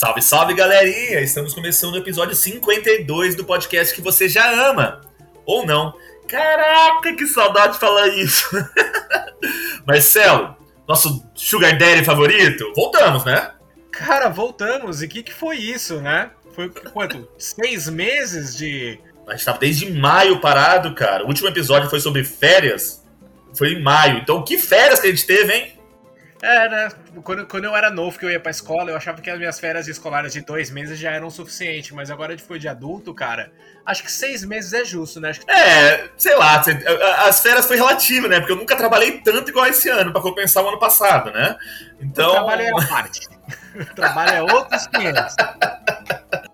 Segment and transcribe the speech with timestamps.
[0.00, 1.20] Salve, salve galerinha!
[1.20, 5.02] Estamos começando o episódio 52 do podcast que você já ama.
[5.44, 5.94] Ou não.
[6.26, 8.48] Caraca, que saudade de falar isso!
[9.86, 10.56] Marcelo,
[10.88, 13.52] nosso Sugar Daddy favorito, voltamos, né?
[13.92, 15.02] Cara, voltamos.
[15.02, 16.30] E o que, que foi isso, né?
[16.54, 17.28] Foi quanto?
[17.36, 18.98] Seis meses de.
[19.28, 21.24] A gente tava desde maio parado, cara.
[21.24, 23.04] O último episódio foi sobre férias.
[23.52, 24.20] Foi em maio.
[24.20, 25.78] Então, que férias que a gente teve, hein?
[26.42, 26.88] É, né?
[27.22, 29.58] Quando, quando eu era novo, que eu ia pra escola, eu achava que as minhas
[29.58, 31.90] férias escolares de dois meses já eram suficientes.
[31.90, 33.52] Mas agora que foi de adulto, cara,
[33.84, 35.32] acho que seis meses é justo, né?
[35.32, 35.50] Que...
[35.50, 36.62] É, sei lá,
[37.26, 38.38] as férias foi relativo, né?
[38.38, 41.56] Porque eu nunca trabalhei tanto igual esse ano, pra compensar o ano passado, né?
[42.00, 42.30] Então.
[42.30, 43.28] O trabalho é a parte.
[43.74, 45.36] o trabalho é outros 500.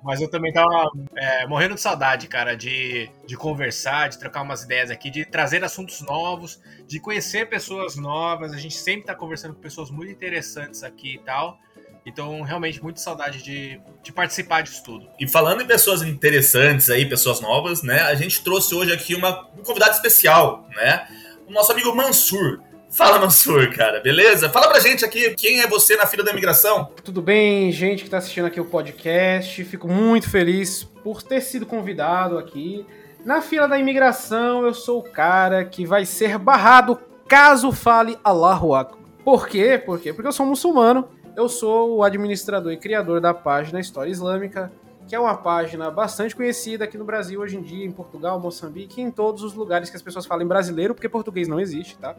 [0.03, 4.63] Mas eu também tava é, morrendo de saudade, cara, de, de conversar, de trocar umas
[4.63, 8.53] ideias aqui, de trazer assuntos novos, de conhecer pessoas novas.
[8.53, 10.46] A gente sempre tá conversando com pessoas muito interessantes
[10.85, 11.59] aqui e tal.
[12.07, 15.09] Então, realmente, muito saudade de, de participar disso tudo.
[15.19, 18.03] E falando em pessoas interessantes aí, pessoas novas, né?
[18.03, 21.05] A gente trouxe hoje aqui uma, um convidado especial, né?
[21.49, 22.61] O nosso amigo Mansur.
[22.89, 24.49] Fala, Mansur, cara, beleza?
[24.49, 26.93] Fala pra gente aqui quem é você na fila da imigração.
[27.03, 29.65] Tudo bem, gente que tá assistindo aqui o podcast.
[29.65, 32.87] Fico muito feliz por ter sido convidado aqui.
[33.25, 36.97] Na fila da imigração, eu sou o cara que vai ser barrado
[37.27, 39.06] caso fale Allahu Akbar.
[39.27, 39.77] Por quê?
[39.77, 40.13] Por quê?
[40.13, 41.09] Porque eu sou muçulmano.
[41.35, 44.71] Eu sou o administrador e criador da página História Islâmica,
[45.09, 49.03] que é uma página bastante conhecida aqui no Brasil hoje em dia, em Portugal, Moçambique,
[49.03, 52.15] em todos os lugares que as pessoas falam brasileiro, porque português não existe, tá?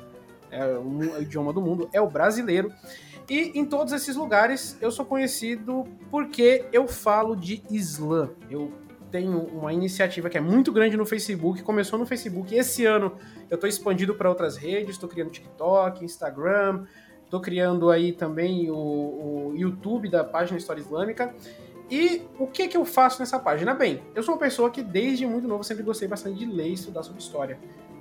[0.51, 2.73] é o idioma do mundo, é o brasileiro.
[3.29, 8.31] E em todos esses lugares eu sou conhecido porque eu falo de Islã.
[8.49, 8.73] Eu
[9.11, 12.55] tenho uma iniciativa que é muito grande no Facebook, começou no Facebook.
[12.55, 13.13] Esse ano
[13.49, 16.85] eu estou expandindo para outras redes, estou criando TikTok, Instagram,
[17.23, 21.33] estou criando aí também o, o, YouTube da página História Islâmica.
[21.89, 23.73] E o que que eu faço nessa página?
[23.73, 26.73] Bem, eu sou uma pessoa que desde muito novo sempre gostei bastante de ler e
[26.73, 27.57] estudar sobre história.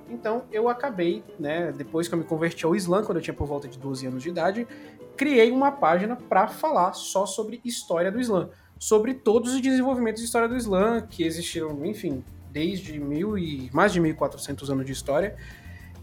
[0.09, 3.47] Então eu acabei, né, depois que eu me converti ao Islã, quando eu tinha por
[3.47, 4.67] volta de 12 anos de idade,
[5.15, 8.49] criei uma página para falar só sobre história do Islã,
[8.79, 13.91] sobre todos os desenvolvimentos de história do Islã que existiram, enfim, desde mil e mais
[13.91, 15.35] de 1400 anos de história,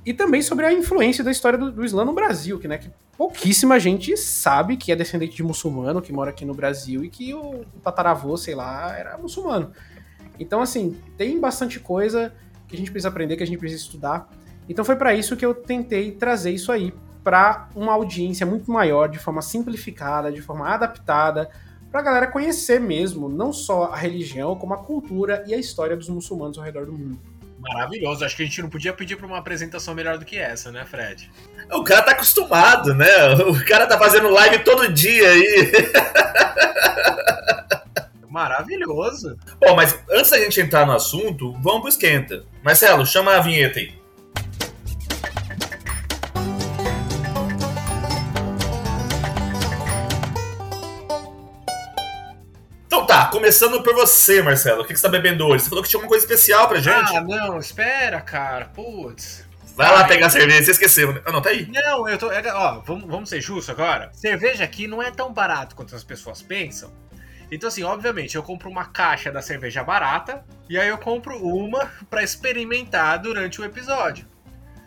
[0.05, 2.91] e também sobre a influência da história do, do Islã no Brasil, que, né, que
[3.17, 7.33] pouquíssima gente sabe que é descendente de muçulmano, que mora aqui no Brasil e que
[7.33, 9.73] o tataravô, sei lá, era muçulmano.
[10.39, 12.35] Então, assim, tem bastante coisa
[12.67, 14.29] que a gente precisa aprender, que a gente precisa estudar.
[14.69, 16.93] Então foi para isso que eu tentei trazer isso aí
[17.23, 21.51] para uma audiência muito maior, de forma simplificada, de forma adaptada,
[21.95, 25.97] para a galera conhecer mesmo não só a religião, como a cultura e a história
[25.97, 27.21] dos muçulmanos ao redor do mundo.
[27.61, 30.73] Maravilhoso, acho que a gente não podia pedir para uma apresentação melhor do que essa,
[30.73, 31.31] né, Fred?
[31.71, 33.07] O cara tá acostumado, né?
[33.47, 35.73] O cara tá fazendo live todo dia aí.
[38.29, 39.39] Maravilhoso.
[39.61, 42.45] Bom, mas antes da gente entrar no assunto, vamos pro esquenta.
[42.61, 43.95] Marcelo, chama a vinheta aí.
[53.45, 54.81] Começando por você, Marcelo.
[54.81, 55.65] O que, você tá bebendo hoje?
[55.65, 57.15] Você falou que tinha uma coisa especial pra gente.
[57.15, 58.67] Ah, não, espera, cara.
[58.67, 59.45] Putz.
[59.77, 61.13] Vai lá pegar cerveja, você esqueceu.
[61.13, 61.21] Né?
[61.27, 61.71] Ah, não, tá aí.
[61.71, 62.33] Não, eu tô.
[62.33, 64.11] É, ó, vamos, vamos ser justos agora.
[64.15, 66.91] Cerveja aqui não é tão barato quanto as pessoas pensam.
[67.51, 71.93] Então, assim, obviamente, eu compro uma caixa da cerveja barata e aí eu compro uma
[72.09, 74.27] para experimentar durante o episódio.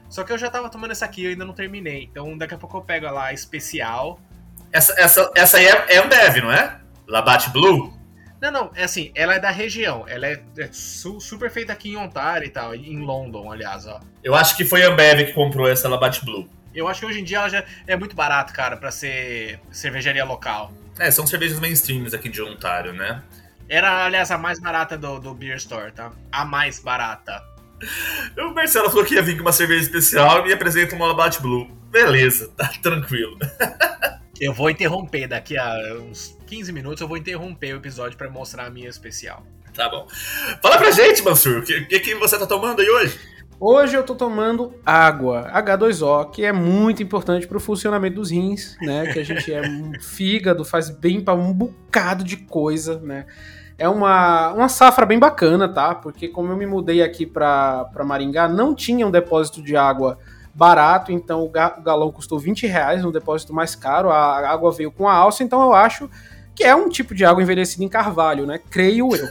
[0.10, 2.06] Só que eu já tava tomando essa aqui e ainda não terminei.
[2.12, 4.20] Então, daqui a pouco eu pego a lá especial.
[4.72, 6.80] Essa, essa, essa aí é, é Ambev, não é?
[7.08, 7.97] Labatt Blue?
[8.42, 10.06] Não, não, é assim, ela é da região.
[10.08, 14.00] Ela é, é su super feita aqui em Ontário e tal, em London, aliás, ó.
[14.24, 16.48] Eu acho que foi a Ambev que comprou essa Labatt Blue.
[16.74, 20.24] Eu acho que hoje em dia ela já é muito barato, cara, para ser cervejaria
[20.24, 20.72] local.
[21.00, 23.24] É, são cervejas mainstreams aqui de Ontário, né?
[23.68, 26.12] Era, aliás, a mais barata do, do Beer Store, tá?
[26.32, 27.44] A mais barata.
[28.38, 31.40] O Marcelo falou que ia vir com uma cerveja especial e me apresenta uma Labatt
[31.40, 31.68] Blue.
[31.92, 33.38] Beleza, tá tranquilo.
[34.40, 38.68] Eu vou interromper daqui a uns 15 minutos, eu vou interromper o episódio para mostrar
[38.68, 39.44] a minha especial.
[39.74, 40.08] Tá bom.
[40.62, 43.20] Fala pra gente, Mansur, o que, que, que você tá tomando aí hoje?
[43.60, 49.12] Hoje eu tô tomando água, H2O, que é muito importante pro funcionamento dos rins, né?
[49.12, 53.26] Que a gente é um fígado, faz bem para um bocado de coisa, né?
[53.76, 55.96] É uma, uma safra bem bacana, tá?
[55.96, 60.20] Porque como eu me mudei aqui pra, Maringá, não tinha um depósito de água
[60.58, 64.72] barato, então o, ga, o galão custou 20 reais, um depósito mais caro, a água
[64.72, 66.10] veio com a alça, então eu acho
[66.56, 68.60] que é um tipo de água envelhecida em carvalho, né?
[68.72, 69.28] Creio eu.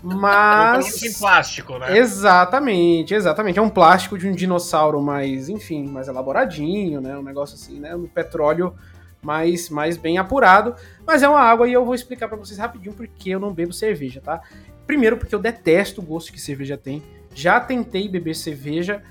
[0.00, 1.02] Mas.
[1.02, 1.98] em plástico, né?
[1.98, 3.58] Exatamente, exatamente.
[3.58, 7.18] É um plástico de um dinossauro mais, enfim, mais elaboradinho, né?
[7.18, 7.94] Um negócio assim, né?
[7.96, 8.72] Um petróleo
[9.20, 10.76] mais, mais bem apurado.
[11.04, 13.72] Mas é uma água e eu vou explicar para vocês rapidinho porque eu não bebo
[13.72, 14.40] cerveja, tá?
[14.86, 17.02] Primeiro, porque eu detesto o gosto que cerveja tem.
[17.34, 19.02] Já tentei beber cerveja,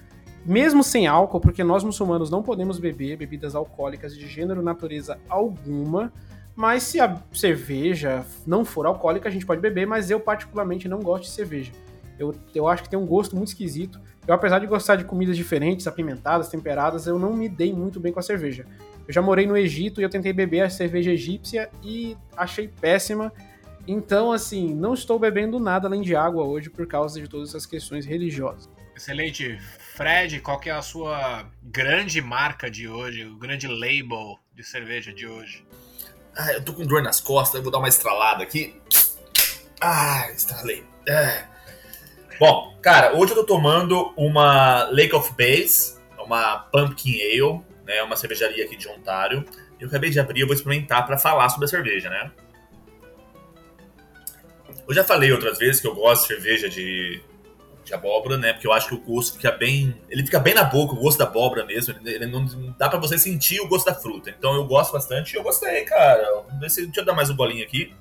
[0.46, 6.12] mesmo sem álcool, porque nós muçulmanos não podemos beber bebidas alcoólicas de gênero, natureza alguma.
[6.56, 11.00] Mas se a cerveja não for alcoólica, a gente pode beber, mas eu particularmente não
[11.00, 11.72] gosto de cerveja.
[12.18, 14.00] Eu, eu acho que tem um gosto muito esquisito.
[14.28, 18.12] Eu, apesar de gostar de comidas diferentes, apimentadas, temperadas, eu não me dei muito bem
[18.12, 18.66] com a cerveja.
[19.08, 23.32] Eu já morei no Egito e eu tentei beber a cerveja egípcia e achei péssima.
[23.88, 27.66] Então, assim, não estou bebendo nada além de água hoje por causa de todas essas
[27.66, 28.70] questões religiosas.
[28.96, 29.58] Excelente.
[30.00, 35.12] Fred, qual que é a sua grande marca de hoje, o grande label de cerveja
[35.12, 35.68] de hoje?
[36.34, 38.82] Ah, eu tô com dor nas costas, vou dar uma estralada aqui.
[39.82, 40.86] Ah, estralei.
[41.06, 41.44] É.
[42.40, 48.16] Bom, cara, hoje eu tô tomando uma Lake of Bays, uma Pumpkin Ale, né, uma
[48.16, 49.46] cervejaria aqui de Ontário.
[49.78, 52.32] Eu acabei de abrir, eu vou experimentar para falar sobre a cerveja, né?
[54.88, 57.22] Eu já falei outras vezes que eu gosto de cerveja de
[57.84, 58.54] de abóbora, né?
[58.54, 59.96] Porque eu acho que o gosto fica bem.
[60.10, 61.96] Ele fica bem na boca, o gosto da abóbora mesmo.
[62.06, 62.46] Ele não
[62.78, 64.30] dá para você sentir o gosto da fruta.
[64.30, 66.44] Então eu gosto bastante eu gostei, cara.
[66.60, 67.94] Deixa eu dar mais um bolinho aqui.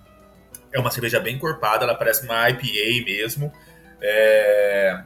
[0.72, 3.52] É uma cerveja bem encorpada, ela parece uma IPA mesmo.
[4.00, 5.02] É.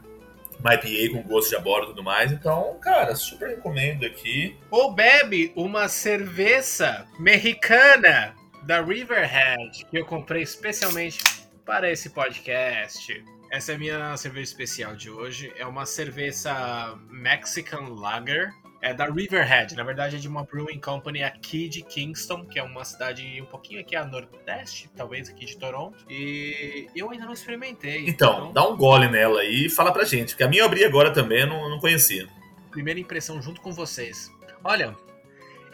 [0.58, 2.30] Uma IPA com gosto de abóbora e tudo mais.
[2.30, 4.56] Então, cara, super recomendo aqui.
[4.70, 11.18] Ou bebe uma cerveja mexicana da Riverhead, que eu comprei especialmente
[11.64, 13.24] para esse podcast.
[13.52, 15.52] Essa é a minha cerveja especial de hoje.
[15.58, 18.50] É uma cerveja Mexican Lager.
[18.80, 19.76] É da Riverhead.
[19.76, 23.44] Na verdade, é de uma brewing company aqui de Kingston, que é uma cidade um
[23.44, 26.02] pouquinho aqui a nordeste, talvez aqui de Toronto.
[26.08, 28.08] E eu ainda não experimentei.
[28.08, 28.52] Então, então...
[28.54, 30.30] dá um gole nela e fala pra gente.
[30.30, 32.26] Porque a minha eu abri agora também, eu não, não conhecia.
[32.70, 34.32] Primeira impressão junto com vocês.
[34.64, 34.96] Olha,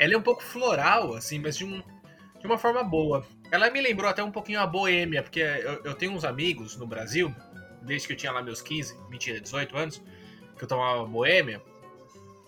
[0.01, 1.81] ela é um pouco floral, assim, mas de, um,
[2.41, 3.25] de uma forma boa.
[3.53, 6.87] Ela me lembrou até um pouquinho a boêmia, porque eu, eu tenho uns amigos no
[6.87, 7.33] Brasil
[7.89, 10.03] desde que eu tinha lá meus 15, mentira, 18 anos,
[10.57, 11.61] que eu tomava boêmia,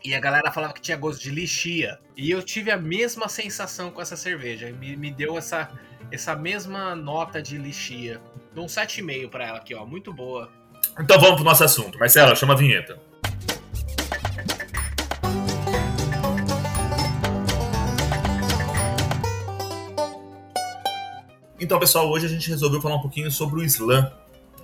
[0.05, 1.99] e a galera falava que tinha gosto de lixia.
[2.17, 4.71] E eu tive a mesma sensação com essa cerveja.
[4.73, 5.71] Me, me deu essa,
[6.11, 8.21] essa mesma nota de lixia.
[8.55, 9.85] Dou um 7,5 para ela aqui, ó.
[9.85, 10.51] Muito boa.
[10.99, 11.99] Então vamos pro nosso assunto.
[11.99, 12.99] Marcelo, chama a vinheta.
[21.61, 24.11] Então, pessoal, hoje a gente resolveu falar um pouquinho sobre o Islã,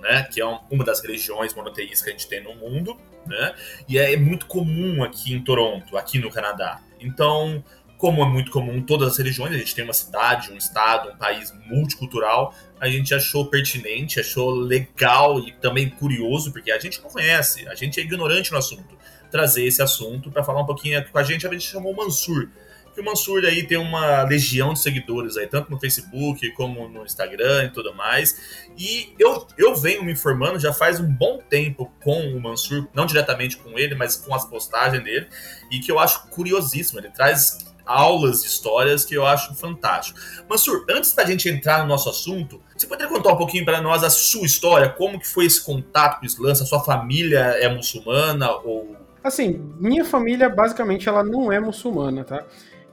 [0.01, 3.53] né, que é uma das religiões monoteístas que a gente tem no mundo, né,
[3.87, 6.81] e é muito comum aqui em Toronto, aqui no Canadá.
[6.99, 7.63] Então,
[7.97, 11.17] como é muito comum todas as religiões, a gente tem uma cidade, um estado, um
[11.17, 17.09] país multicultural, a gente achou pertinente, achou legal e também curioso, porque a gente não
[17.09, 18.95] conhece, a gente é ignorante no assunto,
[19.31, 22.49] trazer esse assunto para falar um pouquinho com a gente, a gente chamou o Mansur,
[22.97, 27.05] que o Mansur aí tem uma legião de seguidores aí, tanto no Facebook como no
[27.05, 28.65] Instagram e tudo mais.
[28.75, 33.05] E eu, eu venho me informando já faz um bom tempo com o Mansur, não
[33.05, 35.27] diretamente com ele, mas com as postagens dele,
[35.71, 36.99] e que eu acho curiosíssimo.
[36.99, 40.19] Ele traz aulas de histórias que eu acho fantástico.
[40.49, 44.03] Mansur, antes da gente entrar no nosso assunto, você poderia contar um pouquinho para nós
[44.03, 44.89] a sua história?
[44.89, 46.55] Como que foi esse contato com o Islã?
[46.55, 48.97] Se a sua família é muçulmana ou...
[49.23, 52.43] Assim, minha família basicamente ela não é muçulmana, tá?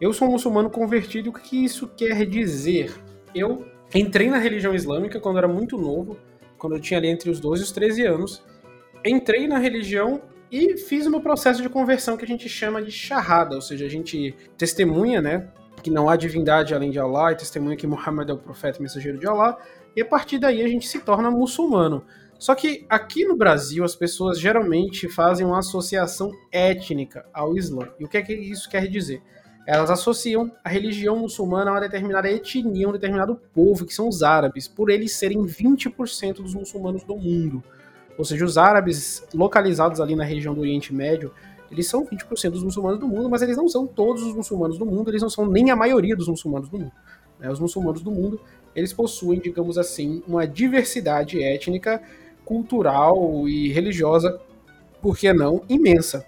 [0.01, 2.93] Eu sou um muçulmano convertido, o que isso quer dizer?
[3.33, 6.19] Eu entrei na religião islâmica quando era muito novo,
[6.59, 8.43] quando eu tinha ali entre os 12 e os 13 anos.
[9.05, 10.21] Entrei na religião
[10.51, 13.87] e fiz o meu processo de conversão que a gente chama de shahada, ou seja,
[13.87, 15.49] a gente testemunha, né,
[15.81, 18.83] que não há divindade além de Allah e testemunha que Muhammad é o profeta e
[18.83, 19.57] mensageiro de Allah,
[19.95, 22.05] e a partir daí a gente se torna muçulmano.
[22.37, 27.89] Só que aqui no Brasil as pessoas geralmente fazem uma associação étnica ao Islã.
[27.99, 29.23] E o que é que isso quer dizer?
[29.67, 34.23] Elas associam a religião muçulmana a uma determinada etnia, um determinado povo, que são os
[34.23, 37.63] árabes, por eles serem 20% dos muçulmanos do mundo.
[38.19, 41.33] Ou seja, os árabes localizados ali na região do Oriente Médio,
[41.71, 44.87] Eles são 20% dos muçulmanos do mundo, mas eles não são todos os muçulmanos do
[44.87, 46.93] mundo, eles não são nem a maioria dos muçulmanos do mundo.
[47.41, 47.51] Né?
[47.51, 48.41] Os muçulmanos do mundo,
[48.77, 52.01] eles possuem, digamos assim, uma diversidade étnica,
[52.45, 54.39] cultural e religiosa,
[55.03, 56.25] por que não, imensa.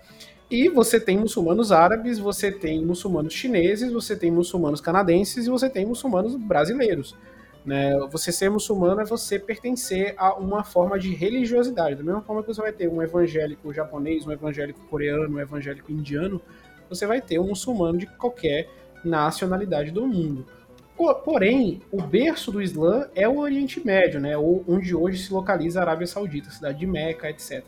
[0.50, 5.68] E você tem muçulmanos árabes, você tem muçulmanos chineses, você tem muçulmanos canadenses e você
[5.68, 7.16] tem muçulmanos brasileiros.
[7.64, 7.98] Né?
[8.12, 11.96] Você ser muçulmano é você pertencer a uma forma de religiosidade.
[11.96, 15.90] Da mesma forma que você vai ter um evangélico japonês, um evangélico coreano, um evangélico
[15.90, 16.40] indiano,
[16.88, 18.68] você vai ter um muçulmano de qualquer
[19.04, 20.46] nacionalidade do mundo.
[21.24, 24.38] Porém, o berço do Islã é o Oriente Médio, né?
[24.38, 27.64] onde hoje se localiza a Arábia Saudita, a cidade de Meca, etc.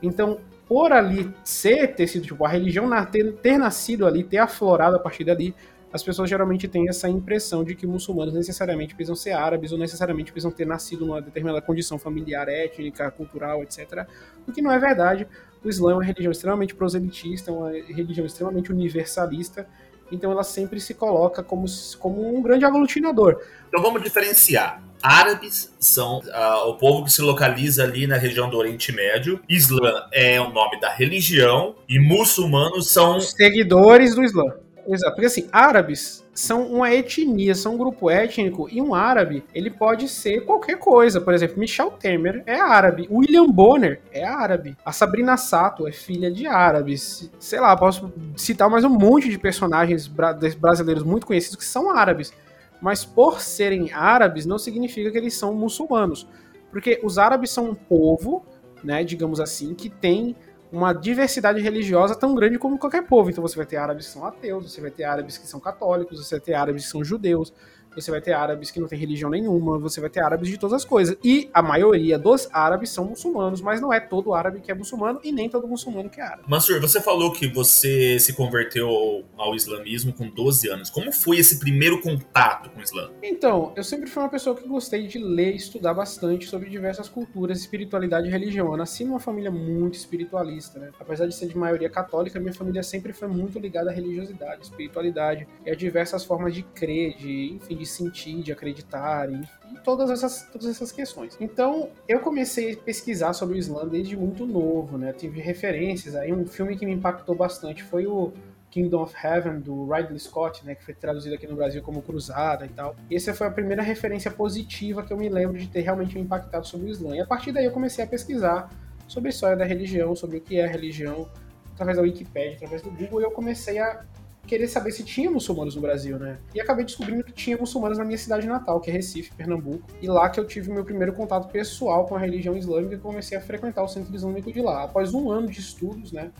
[0.00, 4.96] Então, por ali ser, ter sido, tipo, a religião ter, ter nascido ali, ter aflorado
[4.96, 5.54] a partir dali,
[5.92, 10.32] as pessoas geralmente têm essa impressão de que muçulmanos necessariamente precisam ser árabes ou necessariamente
[10.32, 14.04] precisam ter nascido numa determinada condição familiar, étnica, cultural, etc.
[14.46, 15.28] O que não é verdade.
[15.62, 19.68] O Islã é uma religião extremamente proselitista, uma religião extremamente universalista,
[20.10, 21.64] então ela sempre se coloca como,
[22.00, 23.40] como um grande aglutinador.
[23.68, 24.82] Então vamos diferenciar.
[25.04, 29.38] Árabes são uh, o povo que se localiza ali na região do Oriente Médio.
[29.46, 34.44] Islã é o nome da religião e muçulmanos são os seguidores do Islã.
[34.88, 39.70] Exato, porque assim, árabes são uma etnia, são um grupo étnico, e um árabe, ele
[39.70, 41.20] pode ser qualquer coisa.
[41.20, 46.30] Por exemplo, Michel Temer é árabe, William Bonner é árabe, a Sabrina Sato é filha
[46.30, 47.30] de árabes.
[47.38, 52.32] Sei lá, posso citar mais um monte de personagens brasileiros muito conhecidos que são árabes.
[52.80, 56.26] Mas por serem árabes, não significa que eles são muçulmanos.
[56.70, 58.44] Porque os árabes são um povo,
[58.82, 60.36] né, digamos assim, que tem
[60.74, 63.30] uma diversidade religiosa tão grande como qualquer povo.
[63.30, 66.18] Então você vai ter árabes que são ateus, você vai ter árabes que são católicos,
[66.18, 67.52] você vai ter árabes que são judeus,
[67.94, 70.74] você vai ter árabes que não tem religião nenhuma, você vai ter árabes de todas
[70.74, 71.16] as coisas.
[71.22, 75.20] E a maioria dos árabes são muçulmanos, mas não é todo árabe que é muçulmano
[75.22, 76.44] e nem todo muçulmano que é árabe.
[76.46, 80.90] Mansur, você falou que você se converteu ao islamismo com 12 anos.
[80.90, 83.10] Como foi esse primeiro contato com o Islã?
[83.22, 87.08] Então, eu sempre fui uma pessoa que gostei de ler e estudar bastante sobre diversas
[87.08, 88.66] culturas, espiritualidade e religião.
[88.66, 90.90] Eu nasci numa família muito espiritualista, né?
[90.98, 95.46] Apesar de ser de maioria católica, minha família sempre foi muito ligada à religiosidade, espiritualidade
[95.64, 99.34] e a diversas formas de crer, de, enfim, de de sentir, de acreditar e,
[99.72, 101.36] e, todas, essas, todas essas questões.
[101.40, 105.12] Então, eu comecei a pesquisar sobre o Islã desde muito novo, né?
[105.12, 108.32] Tive referências aí, um filme que me impactou bastante foi o
[108.70, 112.66] Kingdom of Heaven, do Ridley Scott, né, que foi traduzido aqui no Brasil como Cruzada
[112.66, 112.96] e tal.
[113.08, 116.66] Essa foi a primeira referência positiva que eu me lembro de ter realmente me impactado
[116.66, 117.14] sobre o Islã.
[117.14, 118.68] E a partir daí eu comecei a pesquisar
[119.06, 121.28] sobre a história da religião, sobre o que é a religião,
[121.72, 124.04] através da Wikipedia, através do Google, e eu comecei a
[124.46, 126.38] querer saber se tinha muçulmanos no Brasil, né?
[126.54, 129.84] E acabei descobrindo que tinha muçulmanos na minha cidade natal, que é Recife, Pernambuco.
[130.00, 133.36] E lá que eu tive meu primeiro contato pessoal com a religião islâmica e comecei
[133.36, 134.84] a frequentar o centro islâmico de lá.
[134.84, 136.30] Após um ano de estudos, né?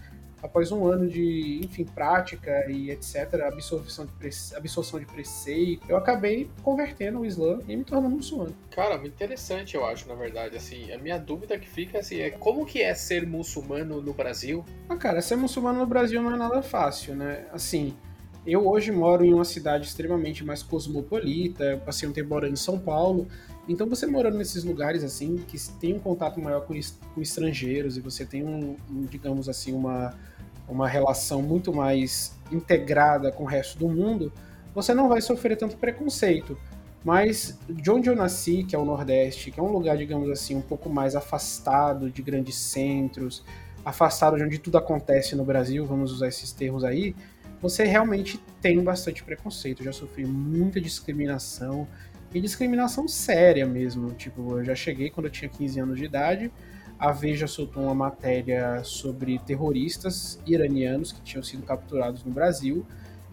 [0.45, 4.55] Após um ano de, enfim, prática e etc., absorção de, prece...
[4.55, 8.55] absorção de preceito, eu acabei convertendo o Islã e me tornando muçulmano.
[8.71, 10.55] Cara, muito interessante, eu acho, na verdade.
[10.55, 14.63] Assim, a minha dúvida que fica assim, é como que é ser muçulmano no Brasil?
[14.87, 17.47] Ah, cara, ser muçulmano no Brasil não é nada fácil, né?
[17.51, 17.97] Assim,
[18.47, 22.79] eu hoje moro em uma cidade extremamente mais cosmopolita, passei um tempo morando em São
[22.79, 23.27] Paulo,
[23.67, 26.75] então você morando nesses lugares assim, que tem um contato maior com,
[27.15, 30.15] com estrangeiros e você tem um, um, digamos assim, uma,
[30.69, 34.33] uma relação muito mais integrada com o resto do mundo,
[34.75, 36.59] você não vai sofrer tanto preconceito.
[37.05, 40.55] Mas de onde eu nasci, que é o Nordeste, que é um lugar, digamos assim,
[40.55, 43.45] um pouco mais afastado de grandes centros,
[43.85, 47.15] afastado de onde tudo acontece no Brasil, vamos usar esses termos aí,
[47.61, 49.81] você realmente tem bastante preconceito.
[49.81, 51.87] Eu já sofri muita discriminação
[52.33, 54.13] e discriminação séria mesmo.
[54.13, 56.53] Tipo, eu já cheguei quando eu tinha 15 anos de idade.
[57.05, 62.87] A Veja soltou uma matéria sobre terroristas iranianos que tinham sido capturados no Brasil.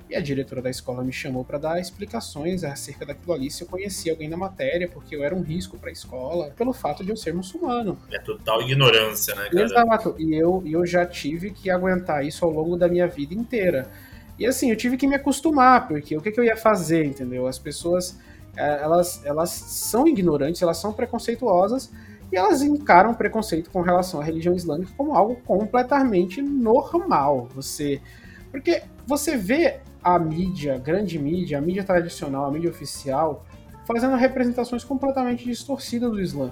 [0.10, 3.68] E a diretora da escola me chamou para dar explicações acerca daquilo ali, se eu
[3.68, 7.12] conhecia alguém na matéria, porque eu era um risco para a escola, pelo fato de
[7.12, 7.98] eu ser muçulmano.
[8.12, 9.64] É total ignorância, né, cara?
[9.64, 10.16] Exato.
[10.20, 13.90] E eu, eu já tive que aguentar isso ao longo da minha vida inteira.
[14.38, 17.48] E assim, eu tive que me acostumar, porque o que, que eu ia fazer, entendeu?
[17.48, 18.20] As pessoas,
[18.58, 21.90] é, elas, elas são ignorantes, elas são preconceituosas,
[22.32, 27.50] e elas encaram preconceito com relação à religião islâmica como algo completamente normal.
[27.54, 28.02] Você.
[28.50, 33.46] Porque você vê a mídia, grande mídia, a mídia tradicional, a mídia oficial,
[33.86, 36.52] fazendo representações completamente distorcidas do Islã.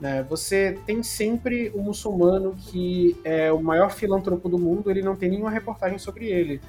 [0.00, 0.22] Né?
[0.28, 5.30] Você tem sempre o muçulmano que é o maior filântropo do mundo, ele não tem
[5.30, 6.60] nenhuma reportagem sobre ele.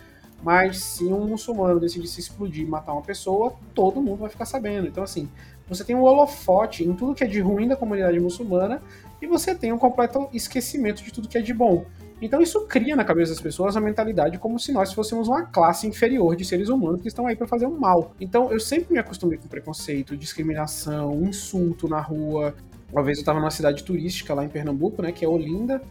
[0.43, 4.45] Mas se um muçulmano decidir se explodir e matar uma pessoa, todo mundo vai ficar
[4.45, 4.87] sabendo.
[4.87, 5.27] Então, assim,
[5.67, 8.81] você tem um holofote em tudo que é de ruim da comunidade muçulmana
[9.21, 11.85] e você tem um completo esquecimento de tudo que é de bom.
[12.21, 15.85] Então isso cria na cabeça das pessoas a mentalidade como se nós fôssemos uma classe
[15.85, 18.13] inferior de seres humanos que estão aí para fazer um mal.
[18.19, 22.55] Então eu sempre me acostumei com preconceito, discriminação, insulto na rua.
[22.91, 25.81] Uma vez eu estava numa cidade turística lá em Pernambuco, né, que é Olinda,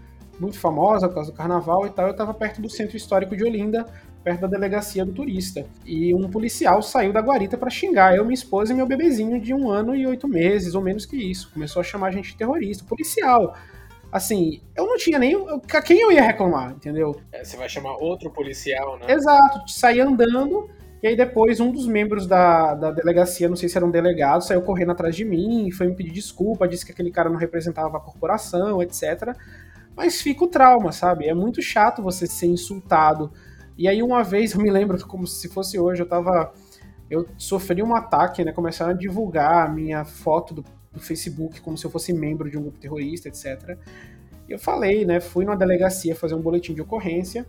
[0.41, 2.07] muito famosa por causa do carnaval e tal.
[2.07, 3.87] Eu estava perto do centro histórico de Olinda,
[4.27, 5.65] perto da delegacia do turista.
[5.85, 9.55] E um policial saiu da guarita para xingar eu, minha esposa e meu bebezinho de
[9.55, 11.49] um ano e oito meses, ou menos que isso.
[11.53, 12.85] Começou a chamar a gente de terrorista.
[12.85, 13.57] Policial
[14.11, 15.37] assim, eu não tinha nem.
[15.73, 17.21] A quem eu ia reclamar, entendeu?
[17.31, 19.13] É, você vai chamar outro policial, né?
[19.13, 20.69] Exato, saí andando.
[21.01, 24.43] E aí depois um dos membros da, da delegacia, não sei se era um delegado,
[24.43, 27.97] saiu correndo atrás de mim, foi me pedir desculpa, disse que aquele cara não representava
[27.97, 29.37] a corporação, etc.
[29.95, 31.29] Mas fica o trauma, sabe?
[31.29, 33.31] É muito chato você ser insultado.
[33.77, 36.53] E aí uma vez, eu me lembro como se fosse hoje, eu tava...
[37.09, 38.53] Eu sofri um ataque, né?
[38.53, 40.65] Começaram a divulgar a minha foto do
[40.97, 43.79] do Facebook como se eu fosse membro de um grupo terrorista, etc.
[44.49, 45.21] E eu falei, né?
[45.21, 47.47] Fui numa delegacia fazer um boletim de ocorrência.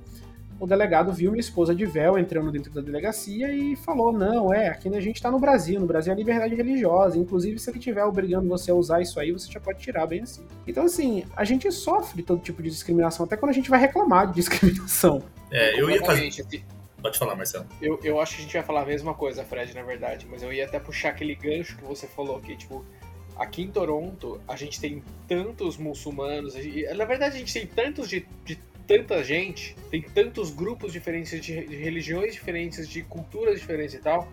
[0.60, 4.70] O delegado viu minha esposa de véu entrando dentro da delegacia e falou: Não, é,
[4.70, 7.18] aqui a gente tá no Brasil, no Brasil é liberdade religiosa.
[7.18, 10.22] Inclusive, se ele estiver obrigando você a usar isso aí, você já pode tirar bem
[10.22, 10.44] assim.
[10.66, 14.28] Então, assim, a gente sofre todo tipo de discriminação, até quando a gente vai reclamar
[14.28, 15.22] de discriminação.
[15.52, 16.32] É, eu ia fazer.
[17.02, 17.68] Pode falar, Marcelo.
[17.82, 20.42] Eu, eu acho que a gente vai falar a mesma coisa, Fred, na verdade, mas
[20.42, 22.84] eu ia até puxar aquele gancho que você falou, que, tipo,
[23.38, 28.26] aqui em Toronto, a gente tem tantos muçulmanos, na verdade a gente tem tantos de,
[28.44, 34.00] de tanta gente, tem tantos grupos diferentes de, de, religiões diferentes, de culturas diferentes e
[34.00, 34.28] tal,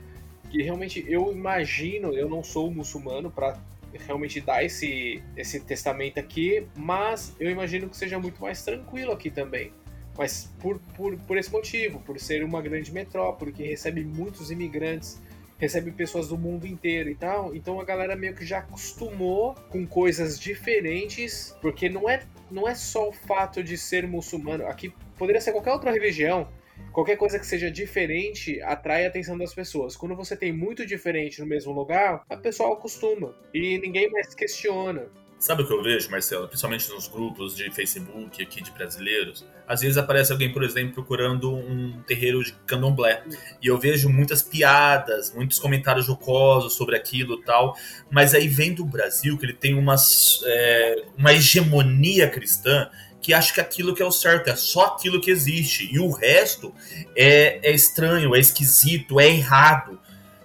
[0.50, 3.58] que realmente eu imagino, eu não sou muçulmano para
[3.92, 9.30] realmente dar esse, esse testamento aqui, mas eu imagino que seja muito mais tranquilo aqui
[9.30, 9.72] também.
[10.16, 15.20] Mas por, por, por esse motivo, por ser uma grande metrópole que recebe muitos imigrantes,
[15.58, 17.54] recebe pessoas do mundo inteiro e tal.
[17.54, 22.74] Então a galera meio que já acostumou com coisas diferentes, porque não é, não é
[22.74, 24.66] só o fato de ser muçulmano.
[24.66, 26.48] Aqui poderia ser qualquer outra religião.
[26.92, 29.96] Qualquer coisa que seja diferente atrai a atenção das pessoas.
[29.96, 35.08] Quando você tem muito diferente no mesmo lugar, a pessoa acostuma e ninguém mais questiona.
[35.38, 36.46] Sabe o que eu vejo, Marcelo?
[36.46, 39.44] Principalmente nos grupos de Facebook aqui de brasileiros.
[39.66, 43.22] Às vezes aparece alguém, por exemplo, procurando um terreiro de candomblé.
[43.62, 47.76] E eu vejo muitas piadas, muitos comentários jocosos sobre aquilo tal.
[48.10, 52.88] Mas aí vem do Brasil, que ele tem umas, é, uma hegemonia cristã
[53.24, 55.88] que acha que aquilo que é o certo, é só aquilo que existe.
[55.90, 56.74] E o resto
[57.16, 59.98] é, é estranho, é esquisito, é errado.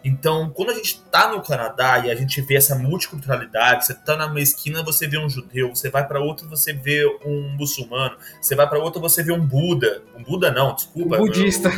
[0.03, 4.15] Então, quando a gente tá no Canadá e a gente vê essa multiculturalidade, você tá
[4.15, 8.55] numa esquina, você vê um judeu, você vai para outra, você vê um muçulmano, você
[8.55, 10.01] vai para outra, você vê um Buda.
[10.15, 11.17] Um Buda não, desculpa.
[11.17, 11.69] Um budista.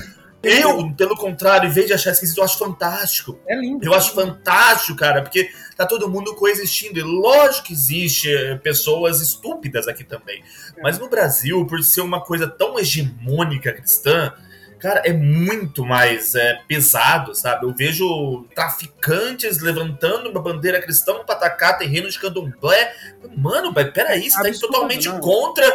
[0.43, 3.39] Eu, pelo contrário, em vez de achar esquisito, eu acho fantástico.
[3.47, 3.85] É lindo.
[3.85, 6.99] Eu acho fantástico, cara, porque tá todo mundo coexistindo.
[6.99, 10.43] E lógico que existe eh, pessoas estúpidas aqui também.
[10.75, 10.81] É.
[10.81, 14.33] Mas no Brasil, por ser uma coisa tão hegemônica cristã,
[14.81, 17.65] cara, é muito mais é, pesado, sabe?
[17.65, 22.93] Eu vejo traficantes levantando uma bandeira cristã para atacar terreno de candomblé.
[23.37, 25.19] Mano, peraí, isso tá totalmente não.
[25.19, 25.65] contra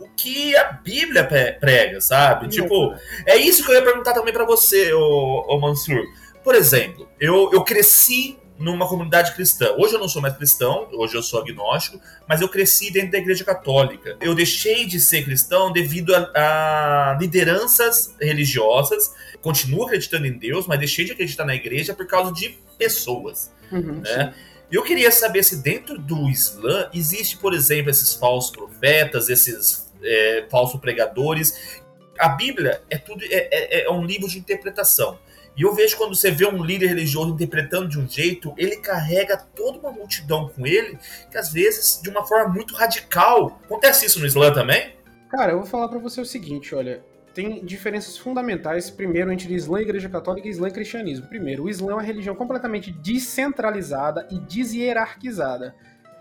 [0.00, 1.24] o que a Bíblia
[1.60, 2.48] prega, sabe?
[2.48, 6.02] Tipo, é isso que eu ia perguntar também para você, ô, ô Mansur.
[6.42, 9.74] Por exemplo, eu, eu cresci numa comunidade cristã.
[9.76, 13.18] Hoje eu não sou mais cristão, hoje eu sou agnóstico, mas eu cresci dentro da
[13.18, 14.16] igreja católica.
[14.20, 19.14] Eu deixei de ser cristão devido a, a lideranças religiosas.
[19.42, 23.52] Continuo acreditando em Deus, mas deixei de acreditar na igreja por causa de pessoas.
[23.70, 24.34] Uhum, né?
[24.70, 30.46] Eu queria saber se dentro do Islã existe, por exemplo, esses falsos profetas, esses é,
[30.50, 31.80] falsos pregadores.
[32.18, 35.18] A Bíblia é tudo é, é, é um livro de interpretação.
[35.56, 39.36] E eu vejo quando você vê um líder religioso interpretando de um jeito, ele carrega
[39.36, 40.98] toda uma multidão com ele,
[41.30, 43.58] que às vezes de uma forma muito radical.
[43.64, 44.94] Acontece isso no Islã também?
[45.30, 49.80] Cara, eu vou falar para você o seguinte, olha, tem diferenças fundamentais, primeiro, entre Islã,
[49.80, 51.26] Igreja Católica e Islã e Cristianismo.
[51.26, 55.74] Primeiro, o Islã é uma religião completamente descentralizada e deshierarquizada.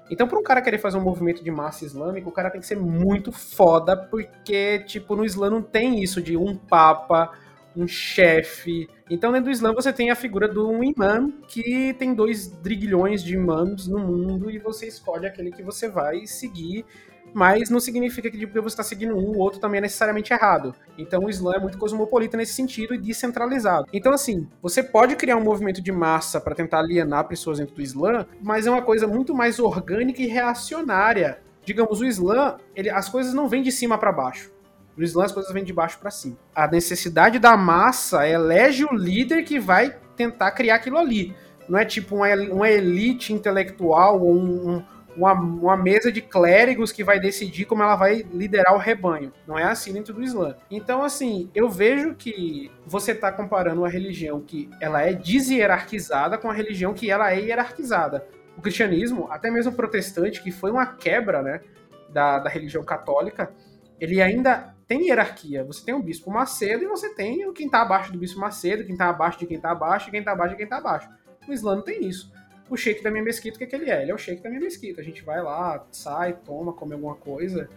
[0.09, 2.67] Então, para um cara querer fazer um movimento de massa islâmico, o cara tem que
[2.67, 7.31] ser muito foda, porque, tipo, no Islã não tem isso de um papa,
[7.75, 8.89] um chefe.
[9.09, 13.23] Então, dentro do Islã, você tem a figura de um imã que tem dois drigilhões
[13.23, 16.85] de imãs no mundo e você escolhe aquele que você vai seguir.
[17.33, 20.73] Mas não significa que porque você está seguindo um, o outro também é necessariamente errado.
[20.97, 23.88] Então o Islã é muito cosmopolita nesse sentido e descentralizado.
[23.91, 27.81] Então, assim, você pode criar um movimento de massa para tentar alienar pessoas dentro do
[27.81, 31.39] Islã, mas é uma coisa muito mais orgânica e reacionária.
[31.65, 34.55] Digamos, o Islã, ele, as coisas não vêm de cima para baixo
[34.97, 36.38] no Islã as coisas vêm de baixo para cima.
[36.53, 41.36] A necessidade da massa elege o líder que vai tentar criar aquilo ali.
[41.67, 44.84] Não é tipo uma, elite intelectual ou um,
[45.17, 49.34] uma, uma mesa de clérigos que vai decidir como ela vai liderar o rebanho.
[49.47, 50.55] Não é assim dentro do Islã.
[50.69, 56.49] Então, assim, eu vejo que você está comparando uma religião que ela é deshierarquizada com
[56.49, 58.27] a religião que ela é hierarquizada.
[58.58, 61.62] O cristianismo, até mesmo o protestante, que foi uma quebra né,
[62.10, 63.51] da, da religião católica,
[63.99, 65.63] ele ainda tem hierarquia.
[65.63, 68.93] Você tem o bispo Macedo e você tem quem está abaixo do bispo Macedo, quem
[68.93, 71.09] está abaixo de quem está abaixo, quem está abaixo de quem está abaixo.
[71.47, 72.31] O Islã não tem isso
[72.69, 74.01] o shake da minha mesquita, o que, é que ele é?
[74.01, 75.01] Ele é o shake da minha mesquita.
[75.01, 77.69] A gente vai lá, sai, toma, come alguma coisa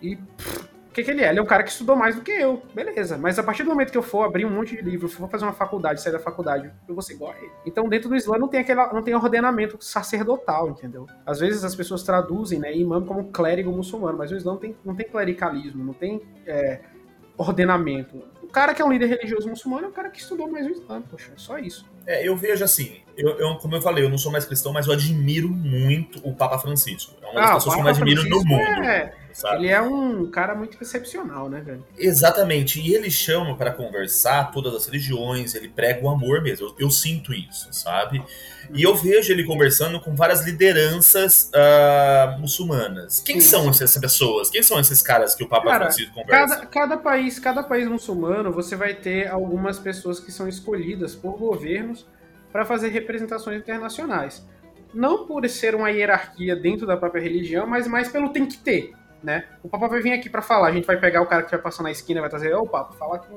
[0.00, 0.18] e.
[0.92, 1.30] o que, que ele é?
[1.30, 2.62] Ele é um cara que estudou mais do que eu.
[2.74, 3.16] Beleza.
[3.16, 5.46] Mas a partir do momento que eu for abrir um monte de livro, for fazer
[5.46, 7.50] uma faculdade, sair da faculdade, eu vou ser igual a ele.
[7.64, 11.06] Então, dentro do Islã não tem aquela, não tem ordenamento sacerdotal, entendeu?
[11.24, 14.76] Às vezes as pessoas traduzem, né, imã como clérigo muçulmano, mas o Islã não tem,
[14.84, 16.80] não tem clericalismo, não tem é,
[17.38, 18.22] ordenamento.
[18.42, 20.70] O cara que é um líder religioso muçulmano é o cara que estudou mais o
[20.70, 21.90] Islã, poxa, é só isso.
[22.06, 24.86] É, eu vejo assim, eu, eu, como eu falei, eu não sou mais cristão, mas
[24.86, 27.14] eu admiro muito o Papa Francisco.
[27.22, 28.84] É uma das ah, pessoas que eu mais admiro no mundo.
[28.84, 29.14] É,
[29.54, 31.84] ele é um cara muito excepcional, né, velho?
[31.96, 32.80] Exatamente.
[32.80, 36.68] E ele chama para conversar todas as religiões, ele prega o amor mesmo.
[36.68, 38.22] Eu, eu, sinto isso, sabe?
[38.72, 43.20] E eu vejo ele conversando com várias lideranças uh, muçulmanas.
[43.20, 43.48] Quem Sim.
[43.48, 44.50] são essas pessoas?
[44.50, 46.56] Quem são esses caras que o Papa cara, Francisco conversa?
[46.56, 51.36] Cada, cada, país, cada país muçulmano, você vai ter algumas pessoas que são escolhidas por
[51.38, 52.06] governos
[52.52, 54.46] para fazer representações internacionais.
[54.92, 58.92] Não por ser uma hierarquia dentro da própria religião, mas mais pelo tem que ter,
[59.22, 59.46] né?
[59.62, 61.60] O Papa vai vir aqui para falar, a gente vai pegar o cara que vai
[61.60, 63.28] passar na esquina e vai trazer, ô Papa, falar que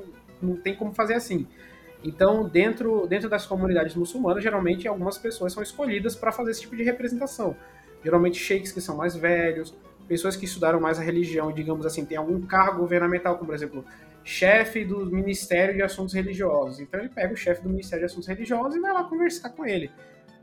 [0.42, 1.46] não tem como fazer assim.
[2.04, 6.76] Então, dentro, dentro das comunidades muçulmanas, geralmente algumas pessoas são escolhidas para fazer esse tipo
[6.76, 7.56] de representação.
[8.04, 9.74] Geralmente sheiks que são mais velhos,
[10.06, 13.84] pessoas que estudaram mais a religião, digamos assim, tem algum cargo governamental, como por exemplo,
[14.22, 16.80] chefe do Ministério de Assuntos Religiosos.
[16.80, 19.64] Então ele pega o chefe do Ministério de Assuntos Religiosos e vai lá conversar com
[19.64, 19.90] ele.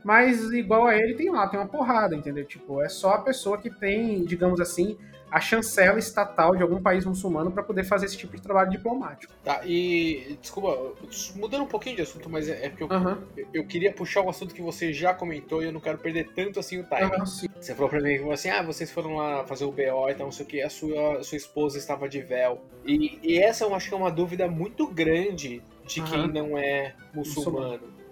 [0.04, 2.44] Mas igual a ele tem lá, tem uma porrada, entendeu?
[2.44, 4.98] Tipo, é só a pessoa que tem, digamos assim,
[5.34, 9.32] a chancela estatal de algum país muçulmano para poder fazer esse tipo de trabalho diplomático.
[9.42, 10.92] Tá, e desculpa,
[11.34, 13.18] mudando um pouquinho de assunto, mas é, é porque eu, uhum.
[13.36, 16.32] eu, eu, queria puxar um assunto que você já comentou e eu não quero perder
[16.34, 17.10] tanto assim o time.
[17.16, 20.26] Uhum, você falou pra mim assim: ah, vocês foram lá fazer o BO e tal,
[20.26, 22.62] não sei o que, a sua, a sua esposa estava de véu.
[22.86, 26.06] E, e essa eu acho que é uma dúvida muito grande de uhum.
[26.06, 27.70] quem não é muçulmano.
[27.72, 28.03] muçulmano.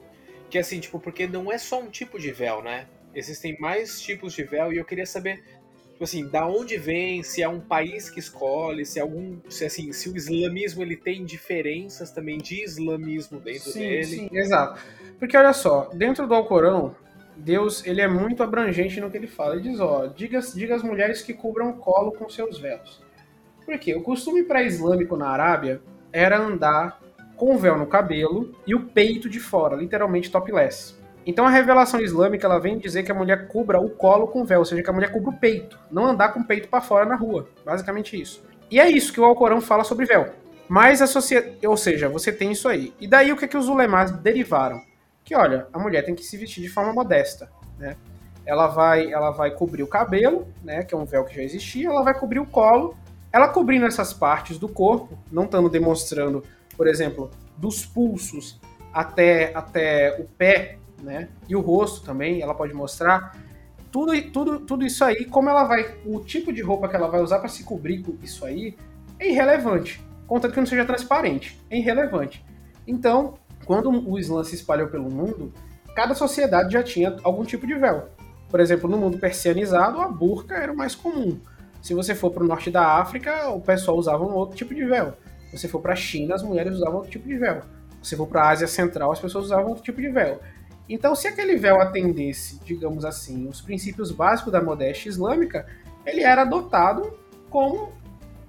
[0.52, 2.86] Que assim, tipo, porque não é só um tipo de véu, né?
[3.14, 5.42] Existem mais tipos de véu e eu queria saber
[5.92, 9.64] tipo assim, da onde vem, se é um país que escolhe, se é algum, se
[9.64, 14.04] assim, se o islamismo ele tem diferenças também de islamismo dentro sim, dele.
[14.04, 14.78] Sim, exato.
[15.18, 16.94] Porque olha só, dentro do Alcorão,
[17.34, 19.54] Deus ele é muito abrangente no que ele fala.
[19.54, 23.02] Ele diz, ó, diga, diga às mulheres que cubram o colo com seus véus.
[23.64, 23.94] Por quê?
[23.94, 25.80] O costume pré-islâmico na Arábia
[26.12, 27.00] era andar
[27.42, 30.94] com o véu no cabelo e o peito de fora, literalmente topless.
[31.26, 34.60] Então a revelação islâmica ela vem dizer que a mulher cubra o colo com véu,
[34.60, 37.04] ou seja, que a mulher cubra o peito, não andar com o peito para fora
[37.04, 38.44] na rua, basicamente isso.
[38.70, 40.28] E é isso que o Alcorão fala sobre véu.
[40.68, 42.94] Mas a sociedade, ou seja, você tem isso aí.
[43.00, 44.80] E daí o que é que os ulemás derivaram?
[45.24, 47.96] Que olha, a mulher tem que se vestir de forma modesta, né?
[48.46, 51.88] Ela vai, ela vai cobrir o cabelo, né, que é um véu que já existia,
[51.88, 52.96] ela vai cobrir o colo.
[53.32, 56.44] Ela cobrindo essas partes do corpo, não estando demonstrando,
[56.82, 58.58] por exemplo, dos pulsos
[58.92, 61.28] até até o pé, né?
[61.48, 63.38] E o rosto também, ela pode mostrar.
[63.88, 65.94] Tudo, tudo, tudo isso aí, como ela vai.
[66.04, 68.76] O tipo de roupa que ela vai usar para se cobrir com isso aí
[69.16, 70.04] é irrelevante.
[70.26, 71.56] Contanto que não seja transparente.
[71.70, 72.44] É irrelevante.
[72.84, 75.52] Então, quando o Islã se espalhou pelo mundo,
[75.94, 78.08] cada sociedade já tinha algum tipo de véu.
[78.50, 81.38] Por exemplo, no mundo persianizado, a burca era o mais comum.
[81.80, 84.84] Se você for para o norte da África, o pessoal usava um outro tipo de
[84.84, 85.14] véu.
[85.52, 87.62] Você for para a China, as mulheres usavam outro tipo de véu.
[88.02, 90.40] Se você for para a Ásia Central, as pessoas usavam outro tipo de véu.
[90.88, 95.66] Então, se aquele véu atendesse, digamos assim, os princípios básicos da modéstia islâmica,
[96.04, 97.16] ele era adotado
[97.48, 97.92] como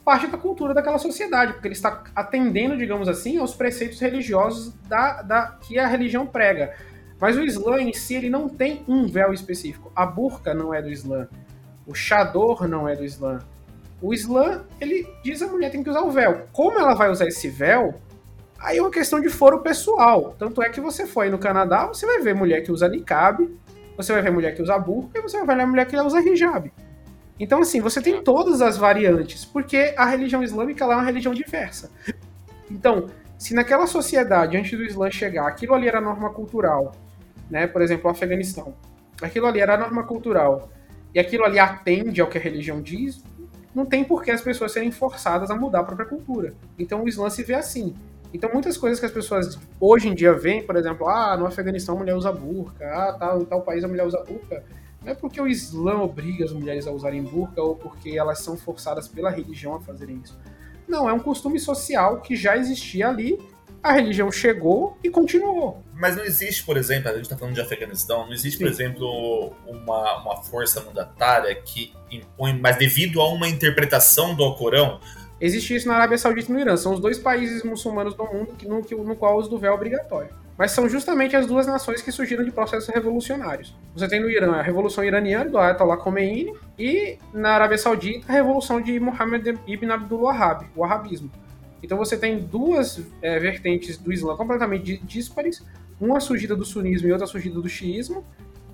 [0.03, 5.21] parte da cultura daquela sociedade, porque ele está atendendo, digamos assim, aos preceitos religiosos da,
[5.21, 6.75] da que a religião prega.
[7.19, 9.91] Mas o Islã em si ele não tem um véu específico.
[9.95, 11.27] A burca não é do Islã.
[11.87, 13.39] O chador não é do Islã.
[14.03, 16.47] O Islã, ele diz a mulher tem que usar o véu.
[16.51, 17.99] Como ela vai usar esse véu,
[18.63, 20.35] Aí é uma questão de foro pessoal.
[20.39, 23.49] Tanto é que você foi no Canadá, você vai ver mulher que usa niqab,
[23.97, 26.71] você vai ver mulher que usa burka e você vai ver mulher que usa hijab.
[27.37, 31.91] Então, assim, você tem todas as variantes, porque a religião islâmica é uma religião diversa.
[32.71, 36.93] Então, se naquela sociedade, antes do Islã chegar, aquilo ali era norma cultural,
[37.51, 37.67] né?
[37.67, 38.73] Por exemplo, o Afeganistão.
[39.21, 40.69] Aquilo ali era norma cultural
[41.13, 43.21] e aquilo ali atende ao que a religião diz,
[43.73, 46.53] não tem por que as pessoas serem forçadas a mudar a própria cultura.
[46.77, 47.95] Então o Islã se vê assim.
[48.33, 51.95] Então, muitas coisas que as pessoas hoje em dia veem, por exemplo, ah, no Afeganistão
[51.95, 54.63] a mulher usa burca, ah, tal, em tal país a mulher usa burca,
[55.03, 58.57] Não é porque o Islã obriga as mulheres a usarem burca ou porque elas são
[58.57, 60.35] forçadas pela religião a fazerem isso.
[60.87, 63.39] Não, é um costume social que já existia ali,
[63.83, 65.83] a religião chegou e continuou.
[65.93, 68.73] Mas não existe, por exemplo, a gente está falando de Afeganistão, não existe, por Sim.
[68.73, 74.99] exemplo, uma, uma força mandatária que impõe, mas devido a uma interpretação do Alcorão,
[75.41, 76.77] Existe isso na Arábia Saudita e no Irã.
[76.77, 79.73] São os dois países muçulmanos do mundo que, no, no qual o uso do véu
[79.73, 80.29] é obrigatório.
[80.57, 83.75] Mas são justamente as duas nações que surgiram de processos revolucionários.
[83.93, 88.35] Você tem no Irã a Revolução Iraniana, do Ayatollah Khomeini, e na Arábia Saudita a
[88.35, 91.29] Revolução de Muhammad ibn Abdul Wahhab, o Wahhabismo.
[91.83, 95.61] Então você tem duas é, vertentes do Islã completamente díspares,
[95.99, 98.25] uma surgida do sunismo e outra surgida do xiismo,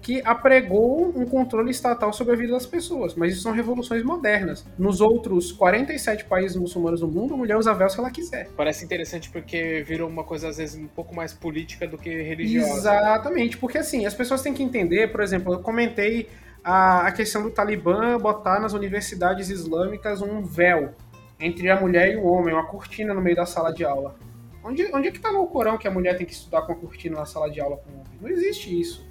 [0.02, 3.15] que apregou um controle estatal sobre a vida das pessoas.
[3.15, 4.65] Mas isso são revoluções modernas.
[4.78, 8.48] Nos outros 47 países muçulmanos do mundo, a mulher usa véu se ela quiser.
[8.56, 12.78] Parece interessante porque virou uma coisa, às vezes, um pouco mais política do que religiosa.
[12.78, 16.30] Exatamente, porque assim, as pessoas têm que entender, por exemplo, eu comentei
[16.63, 20.93] a, a questão do Talibã botar nas universidades islâmicas um véu
[21.39, 24.15] entre a mulher e o homem, uma cortina no meio da sala de aula.
[24.63, 26.75] Onde, onde é que tá no Corão que a mulher tem que estudar com a
[26.75, 28.19] cortina na sala de aula com o homem?
[28.21, 29.08] Não existe isso.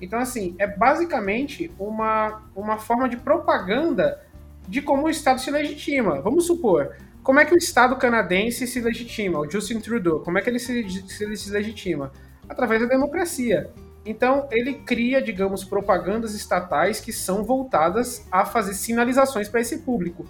[0.00, 4.20] Então, assim, é basicamente uma, uma forma de propaganda
[4.68, 6.20] de como o Estado se legitima.
[6.20, 9.38] Vamos supor, como é que o Estado canadense se legitima?
[9.38, 12.10] O Justin Trudeau, como é que ele se, se, ele se legitima?
[12.48, 13.70] Através da democracia.
[14.04, 20.26] Então, ele cria, digamos, propagandas estatais que são voltadas a fazer sinalizações para esse público.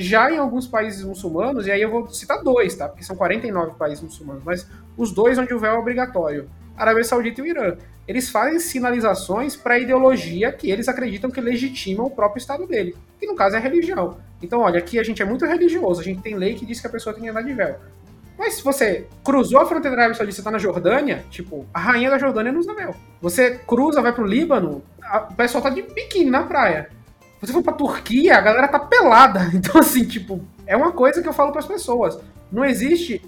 [0.00, 2.88] Já em alguns países muçulmanos, e aí eu vou citar dois, tá?
[2.88, 7.42] Porque são 49 países muçulmanos, mas os dois onde o véu é obrigatório, Arábia Saudita
[7.42, 7.76] e o Irã.
[8.08, 12.96] Eles fazem sinalizações para a ideologia que eles acreditam que legitima o próprio Estado dele,
[13.18, 14.16] que no caso é a religião.
[14.42, 16.86] Então, olha, aqui a gente é muito religioso, a gente tem lei que diz que
[16.86, 17.76] a pessoa tem que andar de véu.
[18.38, 21.78] Mas se você cruzou a fronteira da Arábia Saudita, você tá na Jordânia, tipo, a
[21.78, 22.96] rainha da Jordânia não usa véu.
[23.20, 24.82] Você cruza, vai pro Líbano,
[25.30, 26.88] o pessoal tá de biquíni na praia.
[27.40, 29.50] Você for pra Turquia, a galera tá pelada.
[29.54, 32.18] Então, assim, tipo, é uma coisa que eu falo pras pessoas.
[32.52, 33.22] Não existe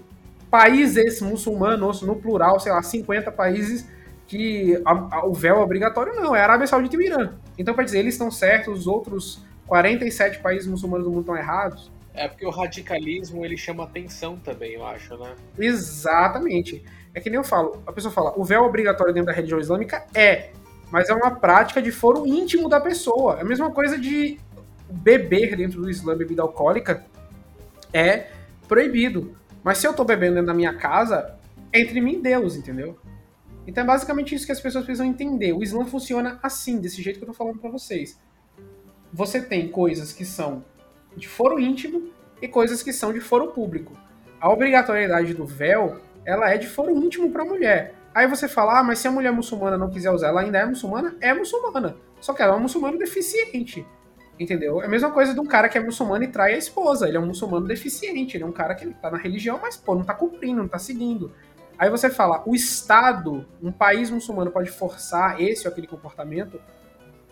[0.51, 3.88] países muçulmanos, no plural, sei lá, 50 países
[4.27, 6.35] que a- a- o véu é obrigatório, não.
[6.37, 7.33] É a Arábia Saudita e o Irã.
[7.59, 11.90] Então, pra dizer, eles estão certos, os outros 47 países muçulmanos do mundo estão errados.
[12.14, 15.33] É porque o radicalismo ele chama atenção também, eu acho, né?
[15.59, 16.85] Exatamente.
[17.14, 20.05] É que nem eu falo, a pessoa fala, o véu obrigatório dentro da religião islâmica
[20.14, 20.51] é,
[20.92, 23.38] mas é uma prática de foro íntimo da pessoa.
[23.38, 24.38] É a mesma coisa de
[24.90, 27.07] beber dentro do Islã bebida alcoólica
[27.94, 28.26] é
[28.68, 29.35] proibido.
[29.64, 31.38] Mas se eu tô bebendo dentro da minha casa,
[31.72, 32.98] é entre mim e Deus, entendeu?
[33.66, 35.55] Então é basicamente isso que as pessoas precisam entender.
[35.55, 38.20] O Islã funciona assim, desse jeito que eu tô falando pra vocês.
[39.11, 40.62] Você tem coisas que são
[41.16, 42.11] de foro íntimo
[42.42, 43.96] e coisas que são de foro público.
[44.38, 47.94] A obrigatoriedade do véu, ela é de foro íntimo pra mulher.
[48.14, 50.66] Aí você fala, ah, mas se a mulher muçulmana não quiser usar, ela ainda é
[50.66, 51.16] muçulmana?
[51.20, 51.96] É muçulmana.
[52.20, 53.87] Só que ela é uma muçulmana deficiente.
[54.38, 54.83] Entendeu?
[54.83, 57.09] É a mesma coisa de um cara que é muçulmano e trai a esposa.
[57.09, 58.37] Ele é um muçulmano deficiente.
[58.37, 60.68] Ele é um cara que ele tá na religião, mas, pô, não tá cumprindo, não
[60.68, 61.33] tá seguindo.
[61.79, 66.61] Aí você fala, o Estado, um país muçulmano pode forçar esse ou aquele comportamento?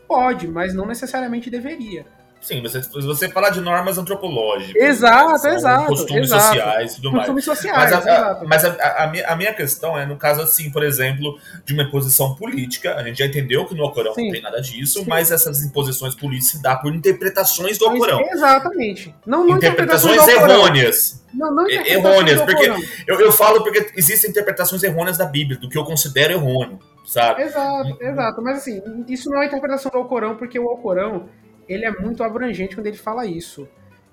[0.09, 2.07] Pode, mas não necessariamente deveria.
[2.41, 4.75] Sim, você, você falar de normas antropológicas.
[4.83, 6.45] Exato, são exato, Costumes exato.
[6.47, 7.27] sociais e tudo mais.
[7.27, 10.71] Costumes Mas, sociais, a, a- mas a, minha, a minha questão é, no caso, assim,
[10.71, 12.95] por exemplo, de uma imposição política.
[12.97, 14.27] A gente já entendeu que no Alcorão Sim.
[14.27, 15.07] não tem nada disso, Sim.
[15.09, 18.21] mas essas imposições políticas se dá por interpretações do Mas- Alcorão.
[18.33, 19.15] Exatamente.
[19.27, 20.55] Não, não Interpretações Alcorão.
[20.57, 21.25] errôneas.
[21.33, 22.89] Não, não interpretações errôneas, porque-.
[23.07, 27.43] Eu, eu falo porque existem interpretações errôneas da Bíblia, do que eu considero errôneo, sabe?
[27.43, 28.43] Exato, exato.
[28.43, 31.29] Mas assim, isso não é interpretação do Alcorão, porque o Alcorão
[31.73, 33.69] ele é muito abrangente quando ele fala isso.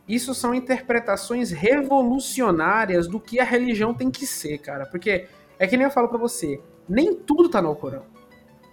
[0.08, 4.86] Isso são interpretações revolucionárias do que a religião tem que ser, cara.
[4.86, 5.28] Porque
[5.60, 8.04] é que nem eu falo pra você, nem tudo tá no Alcorão.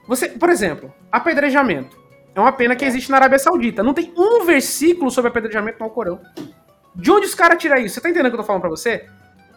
[0.06, 2.02] Você, por exemplo, apedrejamento.
[2.34, 3.82] É uma pena que existe na Arábia Saudita.
[3.82, 6.20] Não tem um versículo sobre apedrejamento no Alcorão.
[6.94, 7.94] De onde os caras tiram isso?
[7.94, 9.06] Você tá entendendo o que eu tô falando pra você?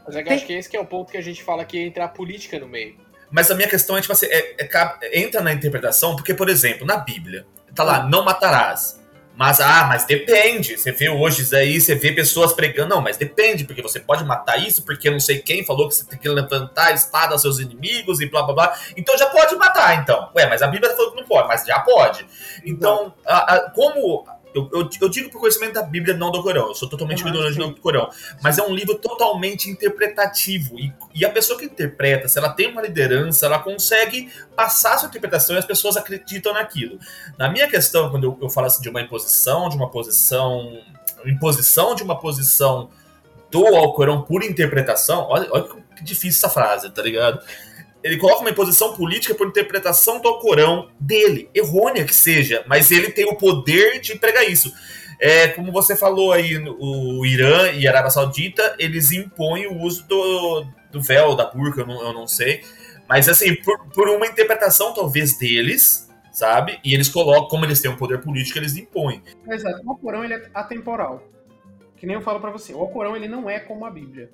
[0.05, 1.65] Mas é que Tem- acho que esse que é o ponto que a gente fala
[1.65, 2.95] que entra a política no meio.
[3.29, 6.47] Mas a minha questão é, tipo assim, é- é ca- entra na interpretação, porque, por
[6.49, 9.03] exemplo, na Bíblia, tá lá, não matarás.
[9.37, 10.75] Mas, ah, mas depende.
[10.77, 12.89] Você vê hoje aí, você vê pessoas pregando.
[12.95, 16.03] Não, mas depende, porque você pode matar isso, porque não sei quem falou que você
[16.05, 18.79] tem que levantar a espada aos seus inimigos e blá blá blá.
[18.97, 20.31] Então já pode matar, então.
[20.35, 22.25] Ué, mas a Bíblia falou que não pode, mas já pode.
[22.65, 24.25] Então, a- a- como.
[24.57, 26.67] Eu, eu, eu digo por conhecimento da Bíblia, não do Corão.
[26.67, 28.09] Eu sou totalmente Aham, ignorante do Corão.
[28.41, 30.79] Mas é um livro totalmente interpretativo.
[30.79, 34.97] E, e a pessoa que interpreta, se ela tem uma liderança, ela consegue passar a
[34.97, 36.99] sua interpretação e as pessoas acreditam naquilo.
[37.37, 40.79] Na minha questão, quando eu, eu falo assim de uma imposição, de uma posição.
[41.25, 42.89] Imposição de uma posição
[43.49, 45.63] do Alcorão por interpretação, olha, olha
[45.95, 47.39] que difícil essa frase, tá ligado?
[48.07, 53.11] Ele coloca uma imposição política por interpretação do Alcorão dele, errônea que seja, mas ele
[53.11, 54.73] tem o poder de pregar isso.
[55.19, 60.07] É, como você falou aí, o Irã e a Arábia Saudita, eles impõem o uso
[60.07, 62.63] do, do véu, da burca, eu não, eu não sei.
[63.09, 66.79] Mas assim, por, por uma interpretação talvez deles, sabe?
[66.83, 69.21] E eles colocam, como eles têm um poder político, eles impõem.
[69.49, 69.81] Exato.
[69.85, 71.23] O Alcorão ele é atemporal.
[71.95, 72.73] Que nem eu falo para você.
[72.73, 74.29] O Alcorão ele não é como a Bíblia.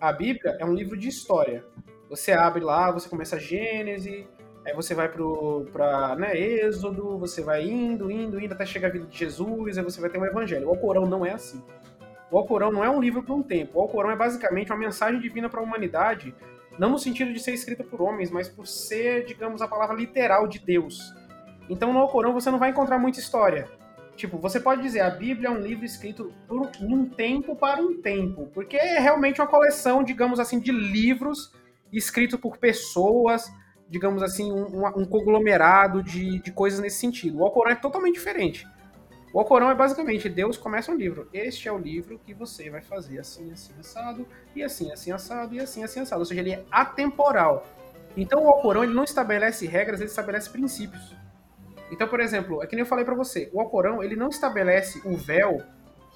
[0.00, 1.64] A Bíblia é um livro de história.
[2.14, 4.24] Você abre lá, você começa a Gênesis,
[4.64, 8.92] aí você vai pro pra, né, Êxodo, você vai indo, indo, indo até chegar a
[8.92, 10.68] vida de Jesus, aí você vai ter um evangelho.
[10.68, 11.60] O Alcorão não é assim.
[12.30, 13.78] O Alcorão não é um livro para um tempo.
[13.78, 16.32] O Alcorão é basicamente uma mensagem divina para a humanidade,
[16.78, 20.46] não no sentido de ser escrita por homens, mas por ser, digamos, a palavra literal
[20.46, 21.12] de Deus.
[21.68, 23.68] Então no Alcorão você não vai encontrar muita história.
[24.14, 28.00] Tipo, você pode dizer, a Bíblia é um livro escrito por um tempo para um
[28.00, 31.52] tempo, porque é realmente uma coleção, digamos assim, de livros
[31.96, 33.50] escritos por pessoas,
[33.88, 37.38] digamos assim, um, um conglomerado de, de coisas nesse sentido.
[37.38, 38.66] O Alcorão é totalmente diferente.
[39.32, 41.28] O Alcorão é basicamente, Deus começa um livro.
[41.32, 45.54] Este é o livro que você vai fazer assim, assim, assado, e assim, assim, assado,
[45.54, 46.20] e assim, assim, assado.
[46.20, 47.66] Ou seja, ele é atemporal.
[48.16, 51.16] Então o Alcorão ele não estabelece regras, ele estabelece princípios.
[51.90, 55.00] Então, por exemplo, é que nem eu falei para você, o Alcorão, ele não estabelece
[55.04, 55.60] o véu,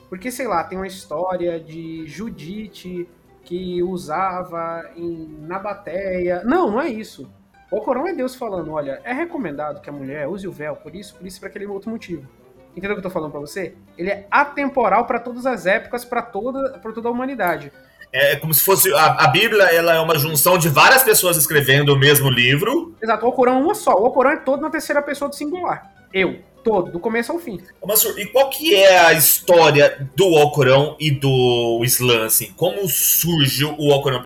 [0.09, 3.09] porque, sei lá, tem uma história de Judite
[3.49, 6.43] que usava em Nabateia.
[6.45, 7.27] Não, não é isso.
[7.71, 10.95] O Alcorão é Deus falando, olha, é recomendado que a mulher use o véu por
[10.95, 12.29] isso, por isso, por aquele outro motivo.
[12.77, 13.75] Entendeu o que eu tô falando para você?
[13.97, 17.73] Ele é atemporal para todas as épocas, para toda, pra toda a humanidade.
[18.13, 18.93] É como se fosse.
[18.93, 22.95] A, a, Bíblia ela é uma junção de várias pessoas escrevendo o mesmo livro.
[23.03, 23.93] Exato, o Alcorão é uma só.
[23.93, 25.91] O Alcorão é todo na terceira pessoa do singular.
[26.13, 26.39] Eu.
[26.69, 27.59] Todo, do começo ao fim.
[27.85, 32.53] Mas, e qual que é a história do Alcorão e do Islã, assim?
[32.57, 34.25] Como surge o Alcorão?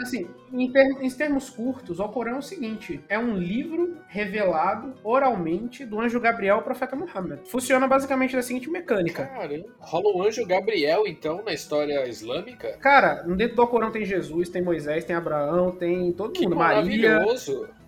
[0.00, 4.94] Assim, em, ter, em, termos curtos, o Alcorão é o seguinte: é um livro revelado
[5.04, 7.40] oralmente do anjo Gabriel ao profeta Muhammad.
[7.44, 9.26] Funciona basicamente da seguinte mecânica.
[9.26, 12.76] Cara, rola o anjo Gabriel, então, na história islâmica?
[12.80, 16.56] Cara, dentro do Alcorão tem Jesus, tem Moisés, tem Abraão, tem todo que mundo.
[16.56, 17.22] Maria.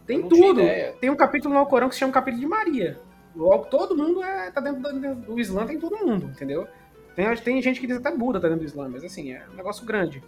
[0.07, 0.61] Tem tudo.
[1.01, 3.01] Tem um capítulo no Alcorão que se chama capítulo de Maria.
[3.35, 6.68] Logo, todo mundo é, tá dentro do, do Islã, tem todo mundo, entendeu?
[7.14, 9.57] Tem, tem gente que diz até Buda tá dentro do Islã, mas assim, é um
[9.57, 10.23] negócio grande.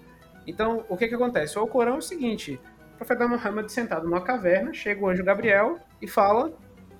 [0.46, 1.58] Então, o que que acontece?
[1.58, 2.60] O Alcorão é o seguinte:
[2.94, 6.52] o profeta Muhammad sentado numa caverna, chega o anjo Gabriel e fala: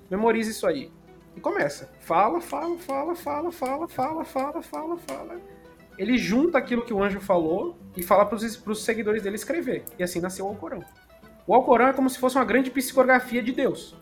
[0.09, 0.91] memorize isso aí.
[1.35, 1.89] E começa.
[1.99, 5.41] Fala, fala, fala, fala, fala, fala, fala, fala, fala.
[5.97, 9.83] Ele junta aquilo que o anjo falou e fala para os seguidores dele escrever.
[9.97, 10.83] E assim nasceu o Alcorão.
[11.45, 13.95] O Alcorão é como se fosse uma grande psicografia de Deus.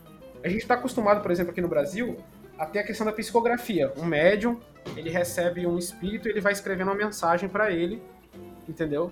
[0.45, 2.17] A gente está acostumado, por exemplo, aqui no Brasil,
[2.55, 3.91] a ter a questão da psicografia.
[3.97, 4.59] Um médium,
[4.95, 7.99] ele recebe um espírito e ele vai escrevendo uma mensagem para ele,
[8.69, 9.11] entendeu?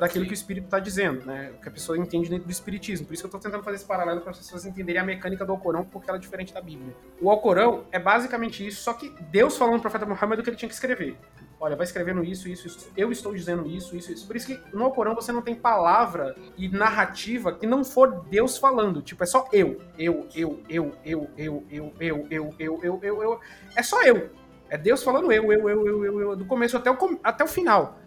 [0.00, 1.52] daquilo que o espírito está dizendo, né?
[1.56, 3.06] O que a pessoa entende dentro do espiritismo.
[3.06, 5.46] Por isso que eu estou tentando fazer esse paralelo para as pessoas entenderem a mecânica
[5.46, 6.92] do Alcorão, porque ela é diferente da Bíblia.
[7.20, 10.56] O Alcorão é basicamente isso, só que Deus falando para profeta Muhammad o que ele
[10.56, 11.16] tinha que escrever.
[11.62, 12.90] Olha, vai escrevendo isso, isso, isso.
[12.96, 14.26] Eu estou dizendo isso, isso, isso.
[14.26, 18.56] Por isso que no Alcorão você não tem palavra e narrativa que não for Deus
[18.56, 19.02] falando.
[19.02, 19.78] Tipo, é só eu.
[19.98, 23.40] Eu, eu, eu, eu, eu, eu, eu, eu, eu, eu, eu, eu.
[23.76, 24.30] É só eu.
[24.70, 27.48] É Deus falando eu, eu, eu, eu, eu, eu, do começo até o, até o
[27.48, 27.98] final.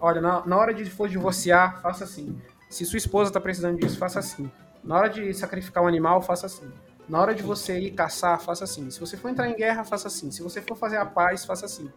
[0.00, 2.40] Olha, na, na hora de for divorciar, faça assim.
[2.70, 4.50] Se sua esposa está precisando disso, faça assim.
[4.82, 6.72] Na hora de sacrificar um animal, faça assim.
[7.08, 8.90] Na hora de você ir caçar, faça assim.
[8.90, 10.30] Se você for entrar em guerra, faça assim.
[10.30, 11.90] Se você for fazer a paz, faça assim.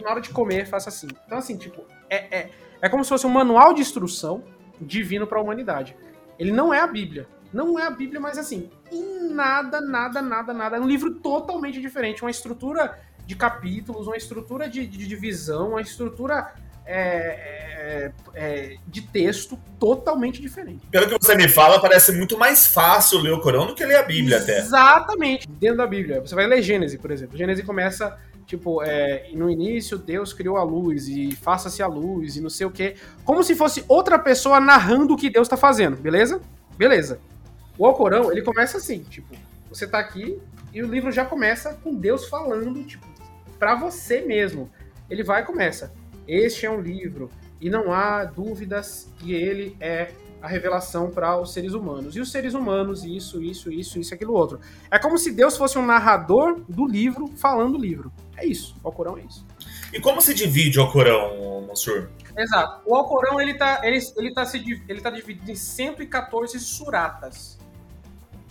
[0.00, 1.08] Na hora de comer, faça assim.
[1.26, 2.50] Então, assim, tipo, é, é,
[2.82, 4.44] é como se fosse um manual de instrução
[4.80, 5.96] divino para a humanidade.
[6.38, 7.26] Ele não é a Bíblia.
[7.52, 10.76] Não é a Bíblia, mas assim, em nada, nada, nada, nada.
[10.76, 12.22] É um livro totalmente diferente.
[12.22, 16.54] Uma estrutura de capítulos, uma estrutura de, de divisão, uma estrutura
[16.86, 20.86] é, é, de texto totalmente diferente.
[20.90, 23.96] Pelo que você me fala, parece muito mais fácil ler o Corão do que ler
[23.96, 24.58] a Bíblia Exatamente.
[24.58, 24.66] até.
[24.66, 25.48] Exatamente.
[25.48, 26.20] Dentro da Bíblia.
[26.20, 27.36] Você vai ler Gênesis, por exemplo.
[27.36, 32.40] Gênesis começa, tipo, é, no início Deus criou a luz e faça-se a luz e
[32.40, 32.94] não sei o quê.
[33.24, 36.40] Como se fosse outra pessoa narrando o que Deus está fazendo, beleza?
[36.76, 37.20] Beleza.
[37.78, 39.34] O Alcorão, ele começa assim, tipo,
[39.68, 40.38] você tá aqui
[40.72, 43.06] e o livro já começa com Deus falando, tipo,
[43.58, 44.70] para você mesmo.
[45.08, 45.92] Ele vai e começa.
[46.30, 47.28] Este é um livro
[47.60, 52.14] e não há dúvidas que ele é a revelação para os seres humanos.
[52.14, 54.60] E os seres humanos, isso, isso, isso, isso, aquilo outro.
[54.92, 58.12] É como se Deus fosse um narrador do livro falando o livro.
[58.36, 58.76] É isso.
[58.80, 59.44] O Alcorão é isso.
[59.92, 62.08] E como se divide o Alcorão, Mansur?
[62.38, 62.80] Exato.
[62.86, 64.58] O Alcorão ele tá, ele, ele tá, se,
[64.88, 67.58] ele tá dividido em 114 suratas.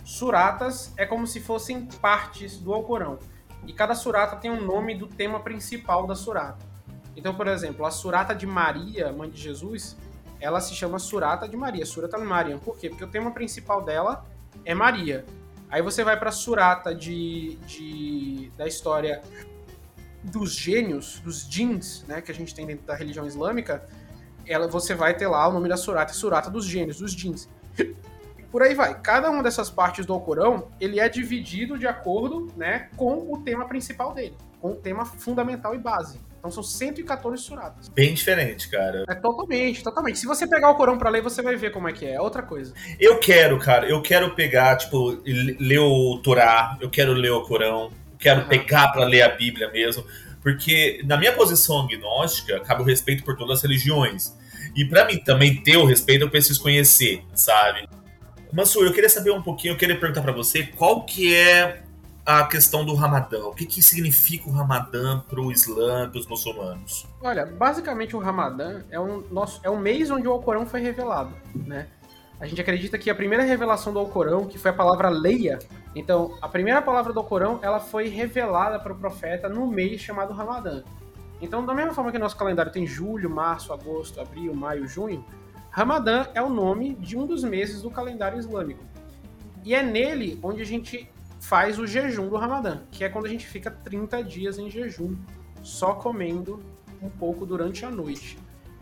[0.04, 3.18] Suratas é como se fossem partes do Alcorão.
[3.66, 6.69] E cada surata tem um nome do tema principal da surata.
[7.16, 9.96] Então, por exemplo, a surata de Maria, mãe de Jesus,
[10.40, 12.58] ela se chama Surata de Maria, Surata Mariam.
[12.58, 12.88] Por quê?
[12.88, 14.24] Porque o tema principal dela
[14.64, 15.24] é Maria.
[15.68, 19.22] Aí você vai pra Surata de, de, da história
[20.22, 23.86] dos gênios, dos djinns, né, que a gente tem dentro da religião islâmica,
[24.46, 27.48] ela, você vai ter lá o nome da Surata, Surata dos gênios, dos djinns.
[28.50, 29.00] Por aí vai.
[29.00, 33.66] Cada uma dessas partes do Alcorão, ele é dividido de acordo, né, com o tema
[33.66, 36.20] principal dele, com o tema fundamental e base.
[36.40, 37.88] Então são 114 suratas.
[37.90, 39.04] Bem diferente, cara.
[39.06, 40.18] É totalmente, totalmente.
[40.18, 42.14] Se você pegar o Corão para ler, você vai ver como é que é.
[42.14, 42.72] É outra coisa.
[42.98, 47.92] Eu quero, cara, eu quero pegar, tipo, ler o Torá, eu quero ler o Corão,
[48.18, 48.48] quero uhum.
[48.48, 50.02] pegar para ler a Bíblia mesmo,
[50.42, 54.34] porque na minha posição agnóstica, cabe o respeito por todas as religiões.
[54.74, 57.86] E para mim também ter o respeito, eu preciso conhecer, sabe?
[58.50, 61.82] Mansur, eu queria saber um pouquinho, eu queria perguntar para você qual que é
[62.24, 63.44] a questão do Ramadã.
[63.44, 67.06] O que, que significa o Ramadã para o Islã, para os muçulmanos?
[67.20, 71.32] Olha, basicamente o Ramadã é um, nosso, é um mês onde o Alcorão foi revelado,
[71.54, 71.88] né?
[72.40, 75.58] A gente acredita que a primeira revelação do Alcorão, que foi a palavra leia,
[75.94, 80.32] então a primeira palavra do Alcorão, ela foi revelada para o profeta no mês chamado
[80.32, 80.82] Ramadã.
[81.40, 85.24] Então, da mesma forma que nosso calendário tem julho, março, agosto, abril, maio, junho,
[85.70, 88.84] Ramadã é o nome de um dos meses do calendário islâmico.
[89.64, 91.08] E é nele onde a gente
[91.40, 95.16] faz o jejum do Ramadã, que é quando a gente fica 30 dias em jejum,
[95.62, 96.62] só comendo
[97.02, 98.38] um pouco durante a noite.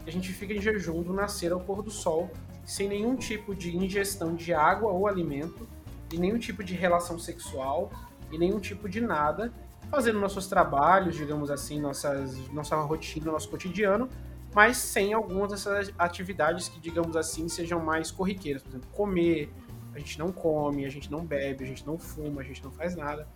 [0.06, 2.30] A gente fica em jejum do nascer ao pôr do sol,
[2.64, 5.68] sem nenhum tipo de ingestão de água ou alimento,
[6.12, 7.90] e nenhum tipo de relação sexual,
[8.30, 9.52] e nenhum tipo de nada,
[9.90, 14.08] fazendo nossos trabalhos, digamos assim, nossas, nossa rotina, nosso cotidiano,
[14.54, 18.62] mas sem algumas dessas atividades que, digamos assim, sejam mais corriqueiras.
[18.62, 19.52] Por exemplo, comer,
[19.94, 22.70] a gente não come, a gente não bebe, a gente não fuma, a gente não
[22.70, 23.28] faz nada.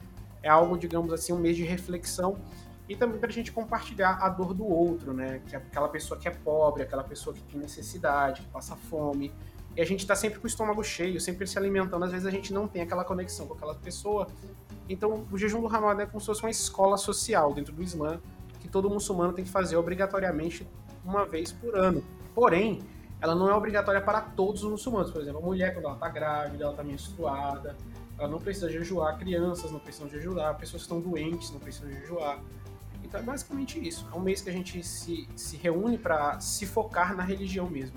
[0.42, 2.38] É algo, digamos assim, um mês de reflexão
[2.88, 5.40] e também para a gente compartilhar a dor do outro, né?
[5.46, 9.32] Que é aquela pessoa que é pobre, aquela pessoa que tem necessidade, que passa fome.
[9.76, 12.05] E a gente está sempre com o estômago cheio, sempre se alimentando.
[12.05, 14.26] Às vezes a gente não tem aquela conexão com aquela pessoa.
[14.88, 18.20] Então, o jejum do Ramadã é como se fosse uma escola social dentro do Islã,
[18.61, 20.66] que todo muçulmano tem que fazer obrigatoriamente
[21.05, 22.05] uma vez por ano.
[22.34, 22.82] Porém,
[23.22, 25.12] ela não é obrigatória para todos os muçulmanos.
[25.12, 27.76] Por exemplo, a mulher, quando ela está grávida, ela está menstruada,
[28.18, 29.16] ela não precisa jejuar.
[29.16, 30.56] Crianças não precisam jejuar.
[30.58, 32.40] Pessoas que estão doentes não precisam jejuar.
[33.04, 34.08] Então é basicamente isso.
[34.12, 37.96] É um mês que a gente se, se reúne para se focar na religião mesmo.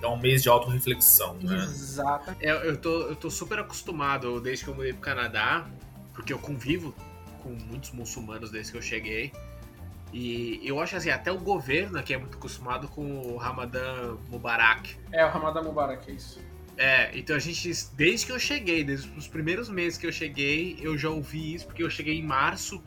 [0.00, 1.56] É um mês de autorreflexão, né?
[1.56, 2.36] Exato.
[2.40, 5.66] É, eu, tô, eu tô super acostumado desde que eu mudei pro Canadá,
[6.14, 6.94] porque eu convivo
[7.42, 9.32] com muitos muçulmanos desde que eu cheguei.
[10.18, 14.96] E eu acho assim, até o governo aqui é muito acostumado com o Ramadan Mubarak.
[15.12, 16.40] É, o Ramadan Mubarak, é isso.
[16.78, 20.78] É, então a gente, desde que eu cheguei, desde os primeiros meses que eu cheguei,
[20.80, 22.82] eu já ouvi isso, porque eu cheguei em março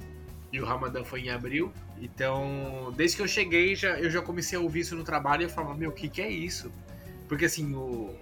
[0.51, 1.71] e o Ramadan foi em abril.
[2.01, 5.45] Então, desde que eu cheguei, já, eu já comecei a ouvir isso no trabalho e
[5.45, 6.71] eu falava, meu, o que, que é isso?
[7.27, 8.15] Porque assim, o,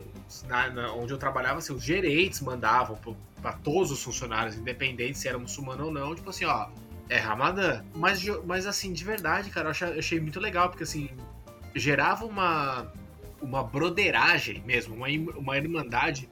[0.50, 3.00] na, na, onde eu trabalhava, assim, os gerentes mandavam
[3.42, 6.68] para todos os funcionários, independente se era muçulmano ou não, tipo assim, ó,
[7.10, 7.84] é Ramadã.
[7.96, 11.10] Mas, mas assim, de verdade, cara, eu achei, eu achei muito legal, porque assim,
[11.76, 12.92] gerava uma,
[13.42, 16.30] uma broderagem mesmo, uma, uma irmandade.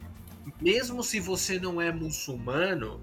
[0.61, 3.01] Mesmo se você não é muçulmano,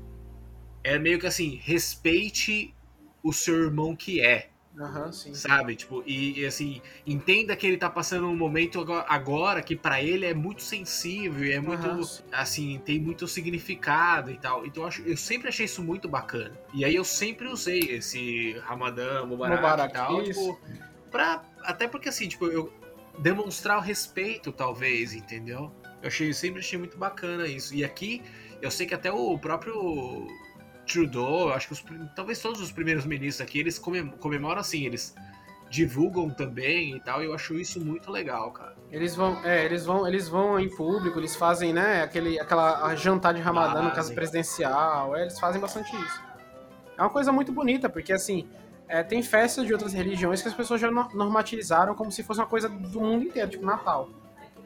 [0.85, 2.75] é meio que assim, respeite
[3.23, 4.52] o seu irmão que é.
[4.77, 5.35] Uhum, sim.
[5.35, 5.77] Sabe?
[5.77, 10.25] Tipo, e, e, assim, entenda que ele tá passando um momento agora que para ele
[10.25, 14.65] é muito sensível, é muito, uhum, assim, tem muito significado e tal.
[14.65, 16.59] Então eu, acho, eu sempre achei isso muito bacana.
[16.73, 20.61] E aí eu sempre usei esse Ramadã, Mubarak, Mubarak e tal, tipo,
[21.11, 22.73] pra, até porque assim, tipo, eu
[23.19, 25.71] demonstrar o respeito, talvez, entendeu?
[26.01, 27.75] Eu achei, sempre achei muito bacana isso.
[27.75, 28.23] E aqui,
[28.61, 30.27] eu sei que até o próprio
[30.87, 35.15] Trudeau, acho que os, talvez todos os primeiros ministros aqui, eles comemoram assim, eles
[35.71, 38.77] divulgam também e tal, e eu acho isso muito legal, cara.
[38.91, 43.33] Eles vão, é, eles vão, eles vão em público, eles fazem, né, aquele, aquela jantar
[43.33, 46.23] de Ramadã ah, no caso presidencial, é, eles fazem bastante isso.
[46.99, 48.47] É uma coisa muito bonita, porque assim,
[48.87, 52.47] é, tem festas de outras religiões que as pessoas já normatizaram como se fosse uma
[52.47, 54.11] coisa do mundo inteiro, tipo Natal.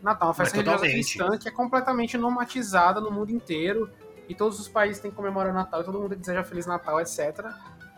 [0.02, 3.88] Natal, uma festa religiosa cristã que é completamente normatizada no mundo inteiro
[4.28, 7.00] e todos os países têm que comemorar o Natal, e todo mundo deseja Feliz Natal,
[7.00, 7.18] etc.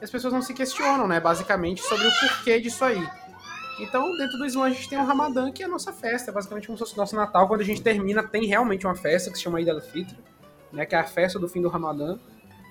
[0.01, 3.07] E as pessoas não se questionam, né, basicamente, sobre o porquê disso aí.
[3.81, 6.67] Então, dentro do Islã, a gente tem o Ramadã, que é a nossa festa, basicamente
[6.67, 7.47] como se fosse o nosso Natal.
[7.47, 10.17] Quando a gente termina, tem realmente uma festa que se chama Eid al-Fitr,
[10.73, 12.19] né, que é a festa do fim do Ramadã.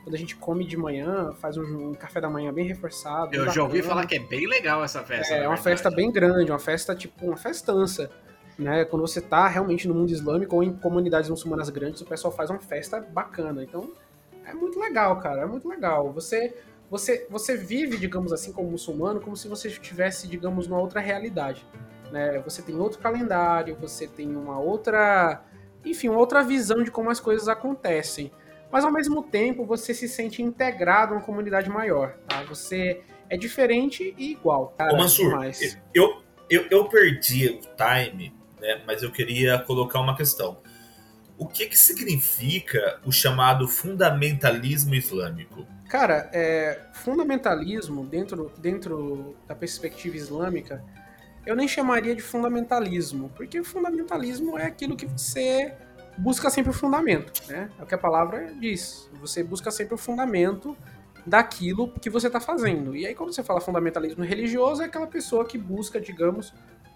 [0.03, 3.34] Quando a gente come de manhã, faz um, um café da manhã bem reforçado.
[3.34, 5.34] Eu bem já ouvi falar que é bem legal essa festa.
[5.34, 8.10] É, é uma festa bem grande, uma festa, tipo, uma festança
[8.58, 8.86] né?
[8.86, 12.49] Quando você está realmente no mundo islâmico ou em comunidades muçulmanas grandes, o pessoal faz
[12.49, 13.64] uma festa bacana.
[13.64, 13.91] Então,
[14.45, 16.12] é muito legal, cara, é muito legal.
[16.14, 16.55] Você
[16.89, 21.66] você você vive, digamos assim, como muçulmano, como se você estivesse, digamos, numa outra realidade.
[22.12, 22.39] né?
[22.39, 25.43] Você tem outro calendário, você tem uma outra,
[25.86, 28.32] enfim, uma outra visão de como as coisas acontecem.
[28.72, 32.43] Mas ao mesmo tempo você se sente integrado a uma comunidade maior, tá?
[32.43, 34.74] Você é diferente e igual.
[34.78, 35.34] Cara, Ô Mansur,
[35.93, 38.82] eu, eu, eu perdi o time, né?
[38.86, 40.58] Mas eu queria colocar uma questão.
[41.38, 45.68] O que, que significa o chamado fundamentalismo islâmico?
[45.88, 50.84] Cara, é, fundamentalismo dentro, dentro da perspectiva islâmica,
[51.45, 55.74] eu nem chamaria de fundamentalismo, porque fundamentalismo é aquilo que você
[56.18, 57.70] busca sempre o fundamento, né?
[57.80, 59.10] É o que a palavra diz.
[59.22, 60.76] Você busca sempre o fundamento
[61.26, 62.95] daquilo que você está fazendo.
[62.95, 66.53] E aí, quando você fala fundamentalismo religioso, é aquela pessoa que busca, digamos,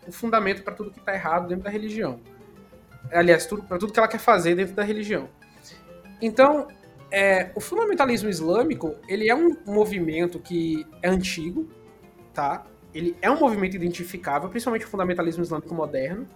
[0.08, 2.20] o fundamento para tudo que está errado dentro da religião.
[3.12, 5.30] Aliás, para tudo que ela quer fazer dentro da religião.
[6.22, 6.68] Então,
[7.10, 11.70] é, o fundamentalismo islâmico, ele é um movimento que é antigo,
[12.34, 12.64] tá?
[12.94, 16.28] Ele é um movimento identificável, principalmente o fundamentalismo islâmico moderno,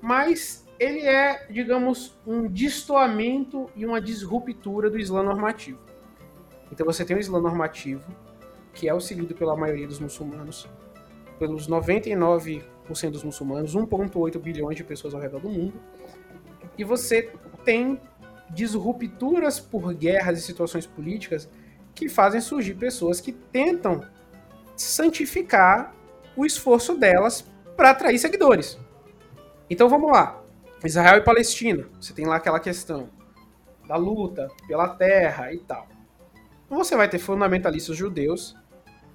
[0.00, 5.78] mas ele é, digamos, um destoamento e uma disruptura do Islã normativo.
[6.70, 8.04] Então você tem o Islã normativo,
[8.74, 10.68] que é o seguido pela maioria dos muçulmanos,
[11.38, 12.62] pelos 99%
[13.10, 15.74] dos muçulmanos, 1,8 bilhões de pessoas ao redor do mundo,
[16.76, 17.30] e você
[17.64, 18.00] tem
[18.50, 21.48] disrupturas por guerras e situações políticas
[21.94, 24.02] que fazem surgir pessoas que tentam
[24.76, 25.94] santificar
[26.36, 27.44] o esforço delas
[27.76, 28.78] para atrair seguidores.
[29.68, 30.42] Então vamos lá.
[30.84, 31.86] Israel e Palestina.
[32.00, 33.08] Você tem lá aquela questão
[33.86, 35.86] da luta pela terra e tal.
[36.68, 38.56] Você vai ter fundamentalistas judeus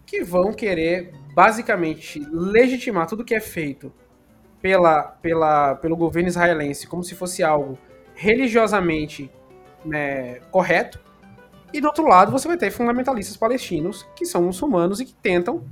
[0.05, 3.93] que vão querer basicamente legitimar tudo que é feito
[4.59, 7.77] pela, pela, pelo governo israelense como se fosse algo
[8.15, 9.29] religiosamente
[9.85, 10.99] né, correto.
[11.71, 15.63] E do outro lado você vai ter fundamentalistas palestinos que são muçulmanos e que tentam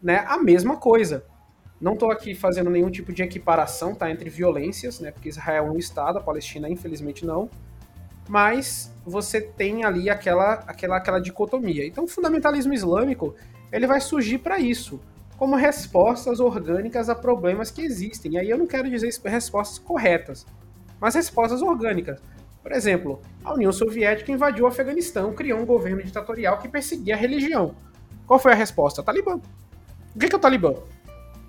[0.00, 1.24] né, a mesma coisa.
[1.80, 5.70] Não estou aqui fazendo nenhum tipo de equiparação tá, entre violências, né, porque Israel é
[5.72, 7.50] um Estado, a Palestina, infelizmente, não.
[8.28, 11.84] Mas você tem ali aquela, aquela, aquela dicotomia.
[11.84, 13.34] Então, o fundamentalismo islâmico
[13.72, 15.00] ele vai surgir para isso,
[15.36, 18.32] como respostas orgânicas a problemas que existem.
[18.32, 20.46] E aí eu não quero dizer respostas corretas,
[21.00, 22.20] mas respostas orgânicas.
[22.62, 27.18] Por exemplo, a União Soviética invadiu o Afeganistão, criou um governo ditatorial que perseguia a
[27.18, 27.74] religião.
[28.26, 29.02] Qual foi a resposta?
[29.02, 29.40] Talibã.
[30.14, 30.74] O que é, o Talibã?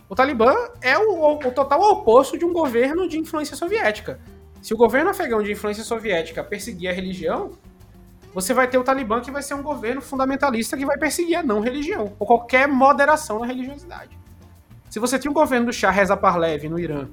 [0.07, 4.19] O Talibã é o, o, total oposto de um governo de influência soviética.
[4.61, 7.51] Se o governo afegão de influência soviética perseguia a religião,
[8.34, 11.44] você vai ter o Talibã que vai ser um governo fundamentalista que vai perseguir a
[11.44, 14.18] não religião, ou qualquer moderação na religiosidade.
[14.90, 17.08] Se você tinha um governo do Shah Reza Parlev no Irã,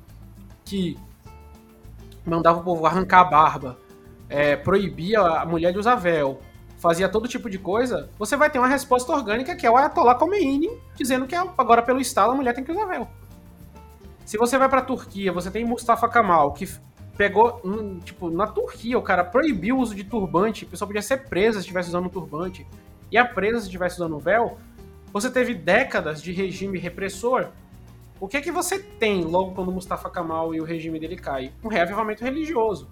[0.65, 0.99] que
[2.25, 3.79] mandava o povo arrancar a barba,
[4.29, 6.41] é, proibia a mulher de usar véu,
[6.77, 10.15] fazia todo tipo de coisa, você vai ter uma resposta orgânica que é o Ayatollah
[10.15, 13.09] Khomeini dizendo que agora pelo Estado a mulher tem que usar véu.
[14.25, 16.69] Se você vai pra Turquia, você tem Mustafa Kemal, que
[17.19, 21.03] pegou, hum, tipo, na Turquia o cara proibiu o uso de turbante, a pessoa podia
[21.03, 22.65] ser presa se estivesse usando um turbante,
[23.11, 24.57] e a presa se estivesse usando um véu,
[25.13, 27.49] você teve décadas de regime repressor.
[28.21, 31.53] O que é que você tem logo quando Mustafa Kemal e o regime dele cai?
[31.63, 32.89] Um reavivamento religioso.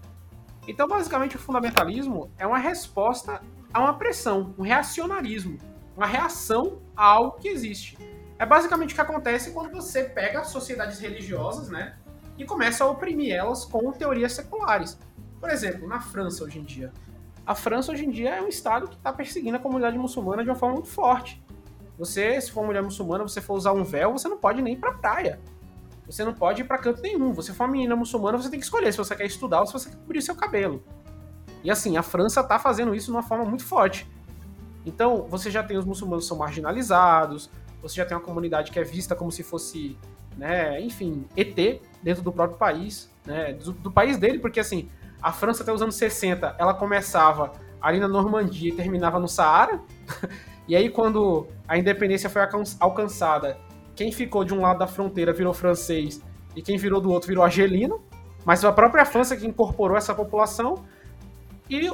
[0.66, 3.40] Então, basicamente, o fundamentalismo é uma resposta
[3.72, 5.58] a uma pressão, um reacionarismo,
[5.96, 7.96] uma reação a algo que existe.
[8.38, 11.96] É basicamente o que acontece quando você pega sociedades religiosas, né,
[12.38, 14.98] e começa a oprimir elas com teorias seculares.
[15.40, 16.92] Por exemplo, na França hoje em dia.
[17.46, 20.50] A França hoje em dia é um estado que está perseguindo a comunidade muçulmana de
[20.50, 21.42] uma forma muito forte.
[21.98, 24.78] Você, se for mulher muçulmana, você for usar um véu, você não pode nem ir
[24.78, 25.40] pra praia.
[26.06, 27.32] Você não pode ir para canto nenhum.
[27.32, 29.72] Você for uma menina muçulmana, você tem que escolher se você quer estudar ou se
[29.72, 30.82] você quer cobrir seu cabelo.
[31.64, 34.08] E assim, a França tá fazendo isso de uma forma muito forte.
[34.84, 37.50] Então, você já tem os muçulmanos que são marginalizados,
[37.82, 39.98] você já tem uma comunidade que é vista como se fosse,
[40.36, 44.88] né, enfim, ET dentro do próprio país, né, do, do país dele, porque assim,
[45.22, 49.80] a França até os anos 60, ela começava ali na Normandia e terminava no Saara.
[50.68, 52.42] e aí, quando a independência foi
[52.78, 53.58] alcançada
[53.96, 56.20] quem ficou de um lado da fronteira virou francês
[56.54, 58.04] e quem virou do outro virou argelino,
[58.44, 60.84] mas a própria França que incorporou essa população
[61.68, 61.90] e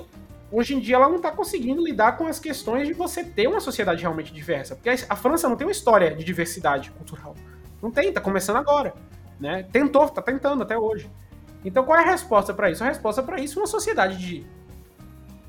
[0.50, 3.60] hoje em dia ela não está conseguindo lidar com as questões de você ter uma
[3.60, 7.34] sociedade realmente diversa, porque a França não tem uma história de diversidade cultural,
[7.82, 8.94] não tem, está começando agora,
[9.40, 9.64] né?
[9.72, 11.10] Tentou, está tentando até hoje.
[11.64, 12.82] Então qual é a resposta para isso?
[12.82, 14.46] A resposta para isso é uma sociedade de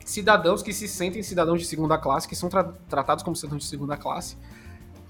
[0.04, 3.70] cidadãos que se sentem cidadãos de segunda classe, que são tra tratados como cidadãos de
[3.70, 4.38] segunda classe,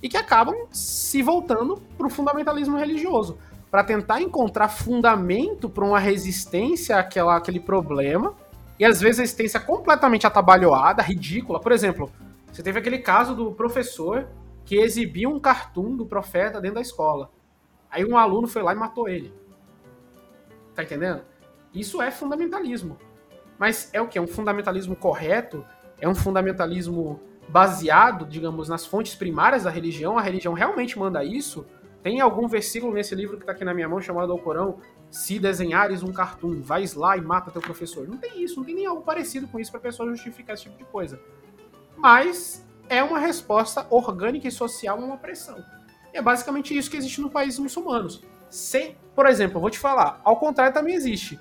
[0.02, 3.38] e que acabam se voltando para o fundamentalismo religioso,
[3.72, 8.34] para tentar encontrar fundamento para uma resistência àquela, àquele problema,
[8.78, 11.60] e às vezes a resistência completamente atabalhoada, ridícula.
[11.60, 12.12] Por exemplo,
[12.52, 14.28] você teve aquele caso do professor
[14.66, 17.32] que exibiu um cartoon do profeta dentro da escola.
[17.90, 19.34] Aí um aluno foi lá e matou ele.
[20.74, 21.24] Tá entendendo?
[21.74, 22.98] Isso é fundamentalismo.
[23.58, 24.18] Mas é o que?
[24.18, 25.66] É um fundamentalismo correto?
[26.00, 30.18] É um fundamentalismo baseado, digamos, nas fontes primárias da religião?
[30.18, 31.66] A religião realmente manda isso?
[32.02, 34.80] Tem algum versículo nesse livro que tá aqui na minha mão chamado Alcorão?
[35.10, 38.08] Se desenhares um cartoon, vais lá e mata teu professor.
[38.08, 40.78] Não tem isso, não tem nem algo parecido com isso para pessoa justificar esse tipo
[40.78, 41.20] de coisa.
[41.96, 45.64] Mas é uma resposta orgânica e social a uma pressão.
[46.14, 48.22] E é basicamente isso que existe nos países muçulmanos.
[48.50, 51.40] Sem, por exemplo, eu vou te falar, ao contrário também existe.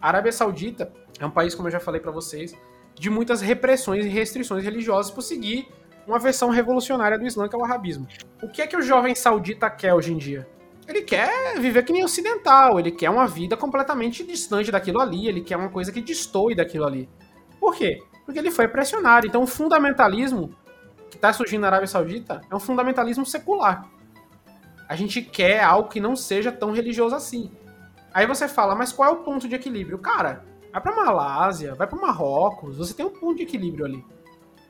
[0.00, 2.56] A Arábia Saudita é um país, como eu já falei para vocês,
[2.94, 5.68] de muitas repressões e restrições religiosas por seguir
[6.06, 8.08] uma versão revolucionária do Islã, que é o arabismo.
[8.42, 10.48] O que é que o jovem saudita quer hoje em dia?
[10.88, 15.40] Ele quer viver que nem ocidental, ele quer uma vida completamente distante daquilo ali, ele
[15.40, 17.08] quer uma coisa que destoe daquilo ali.
[17.60, 18.02] Por quê?
[18.24, 19.26] Porque ele foi pressionado.
[19.26, 20.52] Então o fundamentalismo
[21.20, 23.86] está surgindo na Arábia Saudita é um fundamentalismo secular.
[24.88, 27.52] A gente quer algo que não seja tão religioso assim.
[28.12, 29.98] Aí você fala, mas qual é o ponto de equilíbrio?
[29.98, 34.04] Cara, vai pra Malásia, vai para Marrocos, você tem um ponto de equilíbrio ali.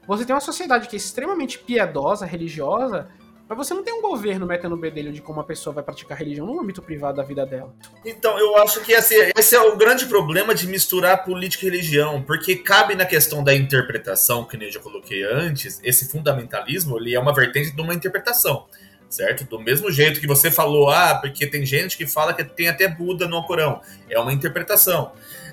[0.09, 3.09] Você tem uma sociedade que é extremamente piedosa, religiosa,
[3.51, 6.17] mas você não tem um governo metendo o bedelho de como a pessoa vai praticar
[6.17, 7.75] religião no âmbito privado da vida dela.
[8.07, 12.23] Então, eu acho que esse, esse é o grande problema de misturar política e religião,
[12.23, 17.13] porque cabe na questão da interpretação, que nem eu já coloquei antes, esse fundamentalismo, ele
[17.13, 18.67] é uma vertente de uma interpretação
[19.09, 19.45] certo?
[19.45, 22.87] Do mesmo jeito que você falou, ah, porque tem gente que fala que tem até
[22.87, 23.81] Buda no Corão.
[24.09, 25.11] É uma interpretação.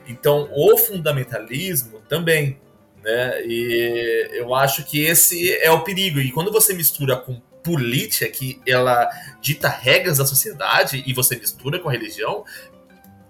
[0.07, 2.59] Então, o fundamentalismo também,
[3.03, 3.41] né?
[3.45, 6.19] E eu acho que esse é o perigo.
[6.19, 9.09] E quando você mistura com política, que ela
[9.41, 12.43] dita regras da sociedade, e você mistura com a religião,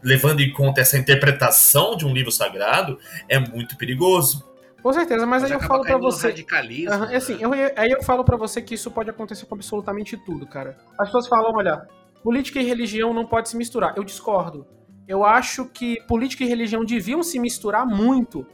[0.02, 4.48] levando em conta essa interpretação de um livro sagrado, é muito perigoso.
[4.82, 6.28] Com certeza, mas, mas aí eu falo para você.
[6.28, 10.16] Radicalismo, uhum, assim, eu, aí eu falo para você que isso pode acontecer com absolutamente
[10.18, 10.78] tudo, cara.
[10.98, 11.88] As pessoas falam, olha,
[12.24, 13.98] política e religião não pode se misturar.
[13.98, 14.66] Eu discordo.
[15.08, 18.46] Eu acho que política e religião deviam se misturar muito,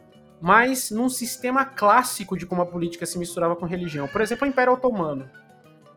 [0.42, 4.08] mas num sistema clássico de como a política se misturava com religião.
[4.08, 5.30] Por exemplo, o Império Otomano.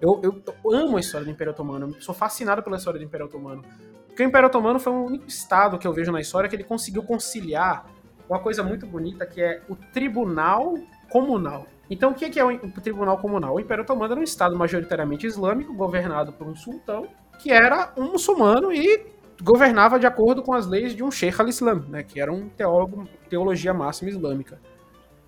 [0.01, 3.27] Eu, eu, eu amo a história do Império Otomano, sou fascinado pela história do Império
[3.27, 3.65] Otomano.
[4.07, 6.65] Porque o Império Otomano foi o único estado que eu vejo na história que ele
[6.65, 7.87] conseguiu conciliar
[8.29, 10.75] uma coisa muito bonita que é o Tribunal
[11.11, 11.67] Comunal.
[11.89, 13.55] Então, o que é o Tribunal Comunal?
[13.55, 17.07] O Império Otomano era um estado majoritariamente islâmico, governado por um sultão,
[17.39, 19.07] que era um muçulmano e
[19.43, 23.07] governava de acordo com as leis de um Sheikh al-Islam, né, que era um teólogo,
[23.29, 24.61] teologia máxima islâmica.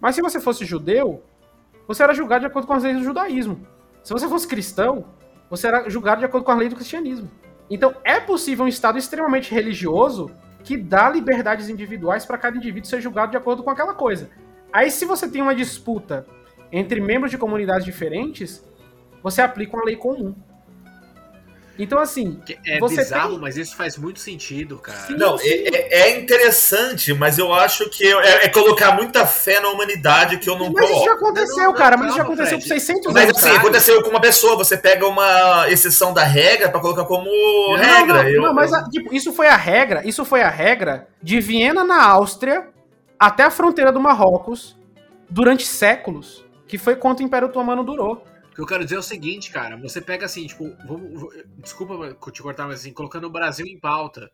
[0.01, 1.23] Mas se você fosse judeu,
[1.87, 3.61] você era julgado de acordo com as leis do judaísmo.
[4.03, 5.05] Se você fosse cristão,
[5.51, 7.31] você era julgado de acordo com as leis do cristianismo.
[7.71, 10.31] Então, é possível um estado extremamente religioso
[10.65, 14.31] que dá liberdades individuais para cada indivíduo ser julgado de acordo com aquela coisa.
[14.73, 16.27] Aí, se você tem uma disputa
[16.71, 18.65] entre membros de comunidades diferentes,
[19.23, 20.35] você aplica uma lei comum.
[21.79, 22.41] Então, assim.
[22.67, 23.39] É bizarro, tem...
[23.39, 24.99] mas isso faz muito sentido, cara.
[24.99, 25.47] Sim, não, sim.
[25.47, 30.51] É, é, interessante, mas eu acho que é, é, colocar muita fé na humanidade que
[30.51, 31.97] eu não Mas isso já aconteceu, não, não, cara.
[31.97, 32.69] Mas isso já aconteceu Fred.
[32.69, 33.35] por 600 mas, anos.
[33.37, 34.57] Mas assim, aconteceu com uma pessoa.
[34.57, 38.23] Você pega uma exceção da regra para colocar como não, regra.
[38.25, 40.03] Não, eu, não mas a, tipo, isso foi a regra.
[40.05, 42.67] Isso foi a regra de Viena, na Áustria,
[43.17, 44.77] até a fronteira do Marrocos,
[45.31, 46.45] durante séculos.
[46.67, 48.25] Que foi quanto o Império Otomano durou
[48.59, 49.77] que eu quero dizer é o seguinte, cara.
[49.77, 54.29] Você pega assim, tipo, vamos, desculpa te cortar, mas assim, colocando o Brasil em pauta.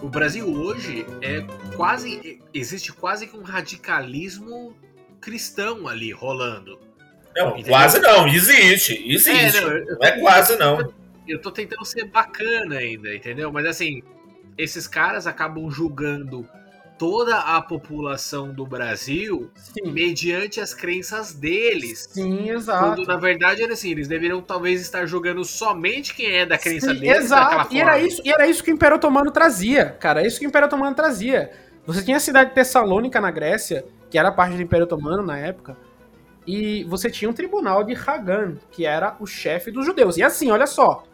[0.00, 1.40] O Brasil hoje é
[1.74, 2.40] quase.
[2.54, 4.76] Existe quase que um radicalismo
[5.20, 6.78] cristão ali rolando.
[7.34, 7.70] Não, entendeu?
[7.70, 8.94] quase não, existe.
[9.12, 9.58] Existe.
[9.58, 10.94] É, não, eu, não é quase não.
[11.26, 13.50] Eu tô tentando ser bacana ainda, entendeu?
[13.50, 14.04] Mas assim,
[14.56, 16.48] esses caras acabam julgando
[16.98, 19.92] toda a população do Brasil Sim.
[19.92, 22.08] mediante as crenças deles.
[22.10, 22.96] Sim, exato.
[22.96, 26.92] Quando na verdade era assim, eles deveriam talvez estar jogando somente quem é da crença
[26.92, 27.24] Sim, deles.
[27.24, 27.74] Exato.
[27.74, 30.22] E era, isso, e era isso que o Império Otomano trazia, cara.
[30.22, 31.50] É isso que o Império Otomano trazia.
[31.86, 35.38] Você tinha a cidade de Tessalônica na Grécia, que era parte do Império Otomano na
[35.38, 35.76] época.
[36.46, 40.16] E você tinha um tribunal de Hagan, que era o chefe dos judeus.
[40.16, 41.04] E assim, olha só.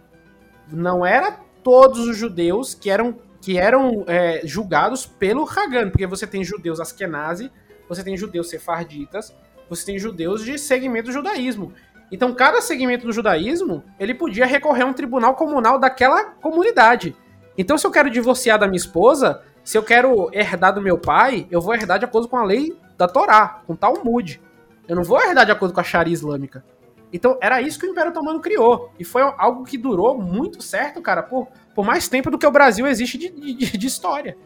[0.71, 6.29] Não era todos os judeus que eram que eram é, julgados pelo Hagan, porque você
[6.29, 7.51] tem judeus askenazi,
[7.89, 9.35] você tem judeus sefarditas,
[9.69, 11.73] você tem judeus de segmento do judaísmo.
[12.11, 17.17] Então, cada segmento do judaísmo, ele podia recorrer a um tribunal comunal daquela comunidade.
[17.59, 21.49] Então, se eu quero divorciar da minha esposa, se eu quero herdar do meu pai,
[21.51, 24.41] eu vou herdar de acordo com a lei da Torá, com Talmud.
[24.87, 26.65] Eu não vou herdar de acordo com a Sharia islâmica.
[27.13, 28.93] Então, era isso que o Império Otomano criou.
[28.99, 32.51] E foi algo que durou muito certo, cara, por por mais tempo do que o
[32.51, 34.37] Brasil existe de, de, de história.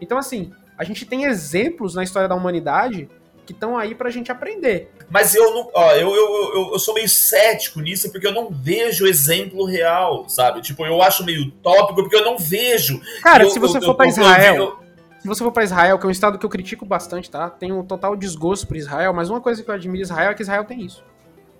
[0.00, 3.08] Então, assim, a gente tem exemplos na história da humanidade
[3.52, 4.90] estão aí pra gente aprender.
[5.10, 5.70] Mas eu não.
[5.74, 10.28] Ó, eu, eu, eu, eu, sou meio cético nisso, porque eu não vejo exemplo real,
[10.28, 10.60] sabe?
[10.60, 13.00] Tipo, eu acho meio tópico, porque eu não vejo.
[13.22, 14.80] Cara, eu, se você eu, for pra eu- Israel.
[15.20, 17.48] Se você for pra Israel, que é um estado que eu critico bastante, tá?
[17.48, 20.42] Tenho um total desgosto por Israel, mas uma coisa que eu admiro Israel é que
[20.42, 21.02] Israel tem isso.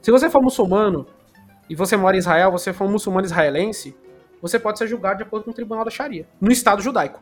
[0.02, 1.06] Se você for muçulmano
[1.68, 3.96] e você mora em Israel, você for um muçulmano israelense,
[4.40, 7.20] você pode ser julgado de acordo com o tribunal da Sharia, no estado judaico.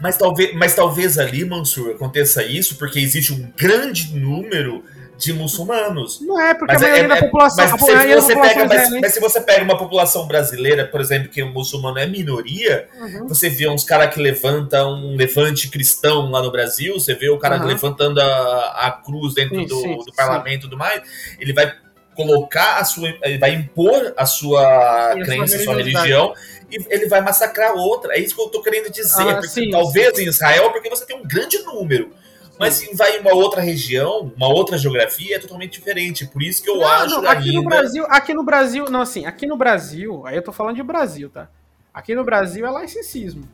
[0.00, 4.84] Mas talvez, mas talvez ali, Mansur, aconteça isso porque existe um grande número
[5.18, 6.20] de muçulmanos.
[6.20, 8.34] Não é, porque Mas, a é- maioria é- da população, mas se você pega, mas,
[8.72, 12.88] israelense- mas se você pega uma população brasileira, por exemplo, que o muçulmano é minoria,
[12.98, 13.28] Uhum.
[13.28, 17.38] você vê uns caras que levantam um levante cristão lá no Brasil, você vê o
[17.38, 17.66] cara Aham.
[17.66, 21.02] levantando a, a cruz dentro Sim, do, sim, do parlamento e tudo mais,
[21.38, 21.72] ele vai
[22.14, 23.08] colocar a sua.
[23.22, 26.34] Ele vai impor a sua E crença, a sua religião,
[26.70, 28.14] e ele vai massacrar outra.
[28.14, 29.28] É isso que eu tô querendo dizer.
[29.28, 32.12] Ah, porque sim, talvez em Israel, porque você tem um grande número.
[32.58, 36.26] Mas se vai em uma outra região, uma outra geografia, é totalmente diferente.
[36.26, 37.60] Por isso que eu Não, acho não, aqui ainda.
[37.60, 40.82] no Brasil, aqui no Brasil, não assim, aqui no Brasil, aí eu tô falando de
[40.82, 41.48] Brasil, tá?
[41.92, 43.48] Aqui no Brasil é laicismo.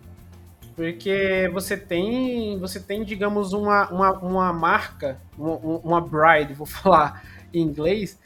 [0.77, 7.25] Porque você tem, você tem, digamos, uma, uma, uma marca, uma, uma bride, vou falar
[7.53, 8.19] em inglês,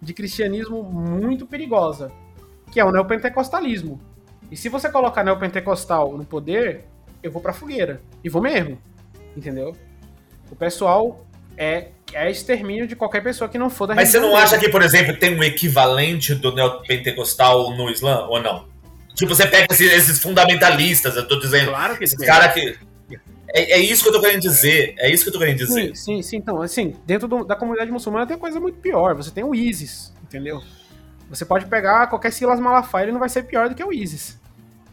[0.00, 2.10] de cristianismo muito perigosa,
[2.72, 4.00] que é o neopentecostalismo.
[4.50, 6.84] E se você colocar neopentecostal no poder,
[7.22, 8.00] eu vou pra fogueira.
[8.24, 8.78] E vou mesmo.
[9.36, 9.76] Entendeu?
[10.50, 11.24] O pessoal
[11.56, 14.68] é, é extermínio de qualquer pessoa que não for da Mas você não acha que,
[14.68, 18.68] por exemplo, tem um equivalente do neopentecostal no Islã, ou não?
[19.14, 22.26] Tipo, você pega esses, esses fundamentalistas, eu tô dizendo, Claro que esses tem.
[22.26, 22.78] caras que.
[23.52, 24.94] É, é isso que eu tô querendo dizer.
[24.98, 25.88] É isso que eu tô querendo dizer.
[25.88, 26.36] Sim, sim, sim.
[26.36, 29.14] Então, assim, dentro do- da comunidade muçulmana tem coisa muito pior.
[29.14, 30.62] Você tem o ISIS, entendeu?
[31.28, 34.38] Você pode pegar qualquer Silas Malafaia, ele não vai ser pior do que o ISIS.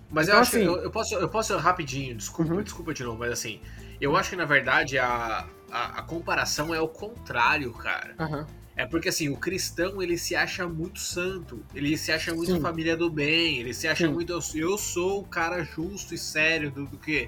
[0.10, 2.62] Mas Então, eu acho que assim- eu, eu posso, eu posso rapidinho, desculpa, Uhum.
[2.64, 3.60] desculpa de novo, mas assim,
[4.00, 8.16] eu acho que na verdade a, a, a comparação é o contrário, cara.
[8.20, 8.48] Aham.
[8.76, 12.62] É porque assim, o cristão ele se acha muito santo, ele se acha muito Sim.
[12.62, 14.14] família do bem, ele se acha Sim.
[14.14, 14.32] muito.
[14.32, 17.28] Eu, eu sou o cara justo e sério do, do que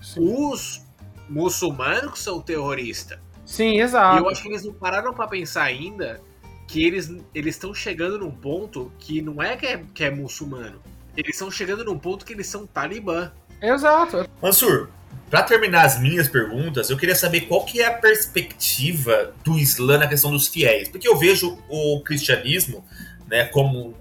[0.00, 0.20] Sim.
[0.20, 0.82] os
[1.28, 3.18] muçulmanos que são terroristas.
[3.44, 4.18] Sim, E exato.
[4.18, 6.20] eu acho que eles não pararam pra pensar ainda
[6.68, 10.80] que eles eles estão chegando num ponto que não é que é, que é muçulmano.
[11.16, 13.32] Eles estão chegando num ponto que eles são talibã.
[13.60, 14.28] Exato.
[14.40, 14.88] Mansur,
[15.28, 19.98] pra terminar as minhas perguntas, eu queria saber qual que é a perspectiva do Islã
[19.98, 20.88] na questão dos fiéis.
[20.88, 22.84] Porque eu vejo o cristianismo,
[23.28, 23.94] né, como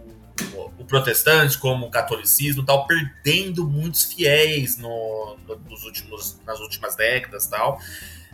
[0.77, 6.95] o protestante, como o catolicismo, tal, perdendo muitos fiéis no, no- nos últimos, nas últimas
[6.95, 7.79] décadas, tal.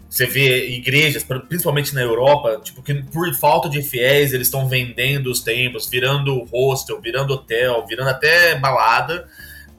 [0.09, 5.30] Você vê igrejas, principalmente na Europa, tipo, que por falta de fiéis, eles estão vendendo
[5.32, 9.28] os templos, virando hostel, virando hotel, virando até balada.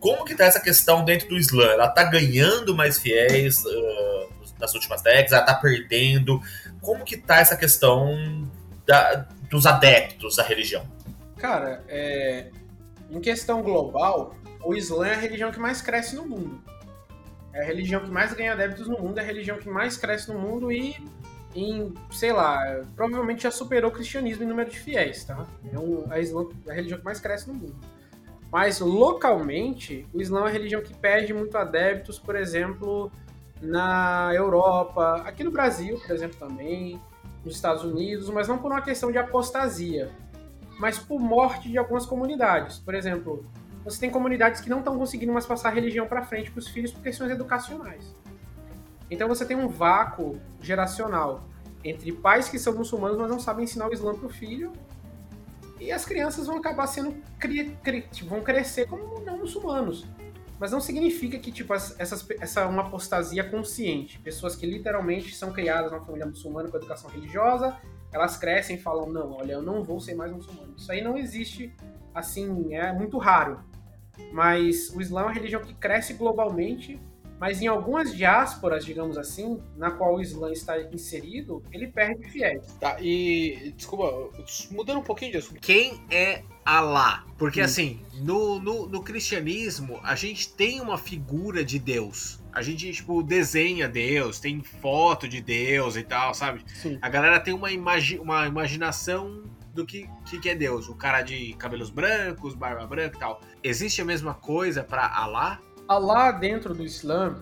[0.00, 1.64] Como que tá essa questão dentro do Islã?
[1.66, 4.26] Ela tá ganhando mais fiéis ah,
[4.58, 5.32] nas últimas décadas?
[5.32, 6.40] Ela tá perdendo?
[6.82, 8.50] Como que tá essa questão
[8.86, 10.84] da- dos adeptos da religião?
[11.38, 12.50] Cara, é,
[13.10, 14.34] em questão global,
[14.64, 16.60] o Islã é a religião que mais cresce no mundo.
[17.52, 20.32] É a religião que mais ganha adeptos no mundo, é a religião que mais cresce
[20.32, 20.96] no mundo e,
[21.54, 25.46] em, sei lá, provavelmente já superou o cristianismo em número de fiéis, tá?
[25.72, 27.76] É um, a, Islã, a religião que mais cresce no mundo.
[28.50, 33.10] Mas localmente, o Islã é a religião que perde muito adeptos, por exemplo,
[33.60, 37.00] na Europa, aqui no Brasil, por exemplo, também,
[37.44, 40.10] nos Estados Unidos, mas não por uma questão de apostasia
[40.78, 42.78] mas por morte de algumas comunidades.
[42.78, 43.44] Por exemplo,
[43.84, 46.68] você tem comunidades que não estão conseguindo mais passar a religião para frente para os
[46.68, 48.14] filhos por questões educacionais.
[49.10, 51.44] Então você tem um vácuo geracional
[51.84, 54.72] entre pais que são muçulmanos, mas não sabem ensinar o Islã para o filho,
[55.78, 60.04] e as crianças vão acabar sendo cri- cri- tipo, vão crescer como não muçulmanos.
[60.58, 64.18] Mas não significa que tipo as- essas, essa é uma apostasia consciente.
[64.20, 67.76] Pessoas que literalmente são criadas numa família muçulmana com educação religiosa,
[68.12, 70.74] elas crescem e falam, não, olha, eu não vou ser mais muçulmano.
[70.76, 71.74] Isso aí não existe,
[72.14, 73.60] assim, é muito raro.
[74.32, 77.00] Mas o Islã é uma religião que cresce globalmente,
[77.38, 82.74] mas em algumas diásporas, digamos assim, na qual o Islã está inserido, ele perde fiéis.
[82.80, 84.30] Tá, e desculpa,
[84.70, 85.60] mudando um pouquinho de assunto.
[85.60, 87.24] Quem é Alá?
[87.38, 87.64] Porque Hum.
[87.64, 92.40] assim, no, no, no cristianismo, a gente tem uma figura de Deus.
[92.52, 96.64] A gente, tipo, desenha Deus, tem foto de Deus e tal, sabe?
[96.74, 96.98] Sim.
[97.02, 100.88] A galera tem uma, imagi uma imaginação do que, que, que é Deus.
[100.88, 103.40] O cara de cabelos brancos, barba branca e tal.
[103.62, 105.60] Existe a mesma coisa pra Alá?
[105.88, 107.36] Alá dentro do Islã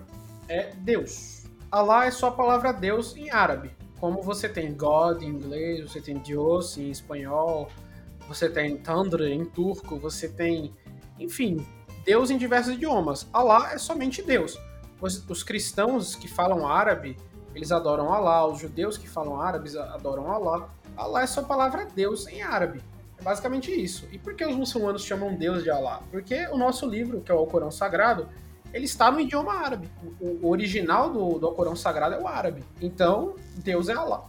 [0.47, 1.45] é Deus.
[1.71, 3.71] Alá é só a palavra Deus em árabe.
[3.99, 7.69] Como você tem God em inglês, você tem Dios em espanhol,
[8.27, 10.75] você tem Tandra em turco, você tem,
[11.19, 11.65] enfim,
[12.05, 13.27] Deus em diversos idiomas.
[13.33, 14.57] Alá é somente Deus.
[15.01, 17.17] Os, os cristãos que falam árabe
[17.55, 20.69] eles adoram Allah, os judeus que falam árabes adoram Allah.
[20.97, 22.81] Allah é só a palavra Deus em árabe.
[23.25, 24.07] Basicamente isso.
[24.11, 26.03] E por que os muçulmanos chamam Deus de Allah?
[26.11, 28.29] Porque o nosso livro, que é o Alcorão Sagrado,
[28.71, 29.89] ele está no idioma árabe.
[30.21, 32.63] O, original do, do Alcorão Sagrado é o árabe.
[32.79, 34.25] Então, Deus é Allah.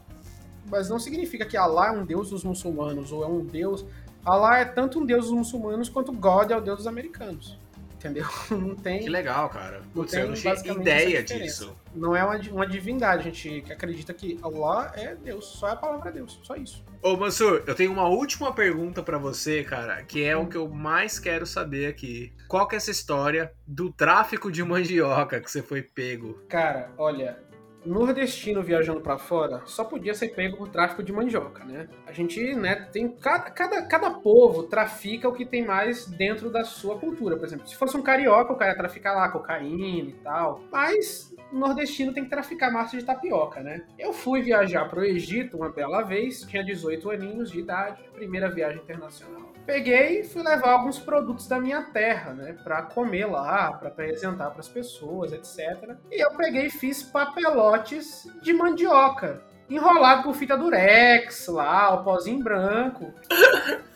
[0.70, 3.84] Mas não significa que Allah é um Deus dos muçulmanos, ou é um Deus.
[4.24, 7.59] Allah é tanto um Deus dos muçulmanos quanto God é o Deus dos americanos
[7.97, 8.26] entendeu?
[8.51, 9.01] Não tem.
[9.01, 9.80] Que legal, cara.
[9.80, 11.76] Não Putz, tem eu não tinha ideia disso.
[11.94, 15.72] Não é uma, uma divindade, a gente que acredita que Allah é Deus, só é
[15.72, 16.84] a palavra Deus, só isso.
[17.03, 20.42] Ô, Mansur, eu tenho uma última pergunta para você, cara, que é hum.
[20.42, 22.32] o que eu mais quero saber aqui.
[22.49, 26.34] Qual que é essa história do tráfico de mandioca que você foi pego?
[26.49, 27.38] Cara, olha,
[27.87, 31.89] nordestino viajando para fora só podia ser pego por tráfico de mandioca, né?
[32.07, 36.64] A gente, né, tem cada, cada, cada povo trafica o que tem mais dentro da
[36.64, 37.37] sua cultura.
[37.37, 40.61] Por exemplo, se fosse um carioca, o cara ia traficar lá cocaína e tal.
[40.70, 43.84] Mas nordestino tem que traficar massa de tapioca, né?
[43.99, 48.51] Eu fui viajar para o Egito uma bela vez, tinha 18 aninhos de idade, primeira
[48.51, 49.45] viagem internacional.
[49.66, 54.50] Peguei e fui levar alguns produtos da minha terra, né, para comer lá, para apresentar
[54.50, 55.96] para as pessoas, etc.
[56.10, 62.42] E eu peguei e fiz papelotes de mandioca enrolado com fita durex lá, o pozinho
[62.42, 63.12] branco.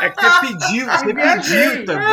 [0.00, 2.06] É que você pediu, você pediu também.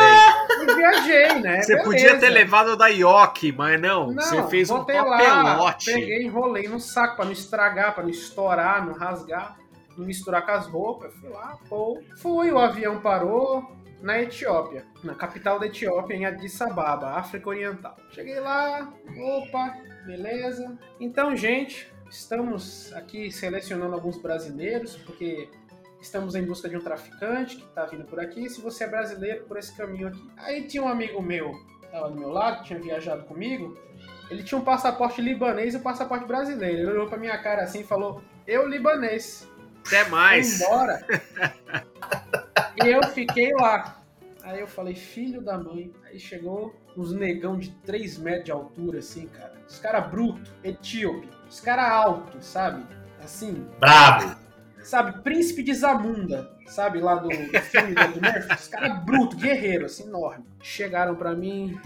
[0.62, 1.62] E viajei, né?
[1.62, 1.84] Você Beleza.
[1.84, 4.10] podia ter levado da Ioki, mas não.
[4.10, 5.22] não você fez um papelote.
[5.22, 9.56] Lá, peguei, enrolei no saco para não estragar, para não estourar, não rasgar,
[9.96, 11.14] não misturar com as roupas.
[11.14, 12.00] Fui lá, pô.
[12.16, 17.96] Fui, o avião parou na Etiópia, na capital da Etiópia, em Addis Ababa, África Oriental.
[18.10, 20.78] Cheguei lá, opa, beleza.
[21.00, 25.48] Então, gente, estamos aqui selecionando alguns brasileiros, porque
[26.00, 28.48] estamos em busca de um traficante que está vindo por aqui.
[28.50, 30.30] Se você é brasileiro, por esse caminho aqui.
[30.36, 33.76] Aí tinha um amigo meu, estava do meu lado, que tinha viajado comigo.
[34.30, 36.78] Ele tinha um passaporte libanês e um passaporte brasileiro.
[36.78, 39.48] Ele olhou pra minha cara assim e falou: Eu, libanês.
[39.86, 40.58] Até mais.
[40.58, 41.06] Foi embora.
[42.82, 44.02] e eu fiquei lá.
[44.42, 45.92] Aí eu falei, filho da mãe.
[46.04, 49.54] Aí chegou uns negão de 3 metros de altura, assim, cara.
[49.68, 51.28] Os caras bruto, etíope.
[51.48, 52.84] Os caras altos, sabe?
[53.22, 53.66] Assim.
[53.78, 54.44] Brabo!
[54.82, 57.00] Sabe, príncipe de Zamunda, sabe?
[57.00, 58.54] Lá do, do filme do Murphy.
[58.54, 60.44] Os caras bruto, guerreiro, assim, enorme.
[60.62, 61.80] Chegaram para mim,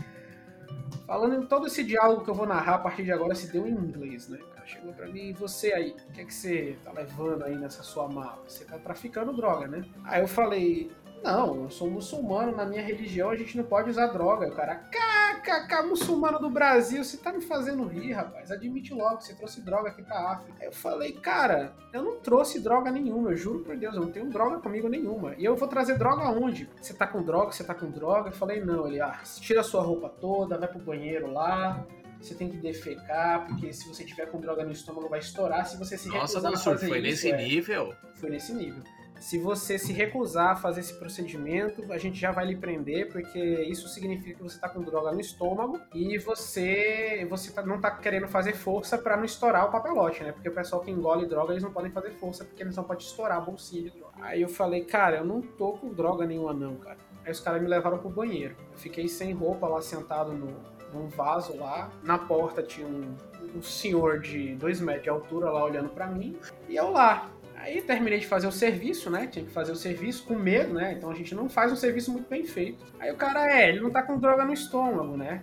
[1.06, 3.68] falando em todo esse diálogo que eu vou narrar a partir de agora se deu
[3.68, 4.38] em inglês, né?
[4.68, 8.08] Chegou para mim, você aí, o que é que você tá levando aí nessa sua
[8.08, 8.42] mala?
[8.46, 9.84] Você tá traficando droga, né?
[10.04, 10.90] Aí eu falei,
[11.22, 14.46] não, eu sou muçulmano, na minha religião a gente não pode usar droga.
[14.46, 18.50] o cara, kkk, muçulmano do Brasil, você tá me fazendo rir, rapaz.
[18.50, 20.52] Admite logo, você trouxe droga aqui pra África.
[20.60, 24.12] Aí eu falei, cara, eu não trouxe droga nenhuma, eu juro por Deus, eu não
[24.12, 25.34] tenho droga comigo nenhuma.
[25.36, 26.68] E eu vou trazer droga aonde?
[26.80, 28.28] Você tá com droga, você tá com droga?
[28.28, 31.84] Eu falei, não, ele, ah, tira sua roupa toda, vai pro banheiro lá,
[32.20, 35.66] você tem que defecar, porque se você tiver com droga no estômago vai estourar.
[35.66, 37.94] Se você se Nossa, recusar a fazer foi isso, nesse é, nível?
[38.14, 38.82] Foi nesse nível.
[39.20, 43.38] Se você se recusar a fazer esse procedimento, a gente já vai lhe prender, porque
[43.38, 47.90] isso significa que você está com droga no estômago e você você tá, não está
[47.90, 50.32] querendo fazer força para não estourar o papelote, né?
[50.32, 53.04] Porque o pessoal que engole droga, eles não podem fazer força porque eles não podem
[53.04, 54.14] estourar a bolsinha de droga.
[54.20, 56.98] Aí eu falei, cara, eu não tô com droga nenhuma não, cara.
[57.24, 58.54] Aí os caras me levaram pro banheiro.
[58.72, 61.90] Eu fiquei sem roupa lá sentado no, num vaso lá.
[62.02, 63.14] Na porta tinha um,
[63.54, 66.36] um senhor de dois metros de altura lá olhando para mim.
[66.68, 67.30] E eu lá,
[67.60, 69.26] Aí terminei de fazer o serviço, né?
[69.26, 70.92] Tinha que fazer o serviço com medo, né?
[70.92, 72.84] Então a gente não faz um serviço muito bem feito.
[73.00, 75.42] Aí o cara, é, ele não tá com droga no estômago, né?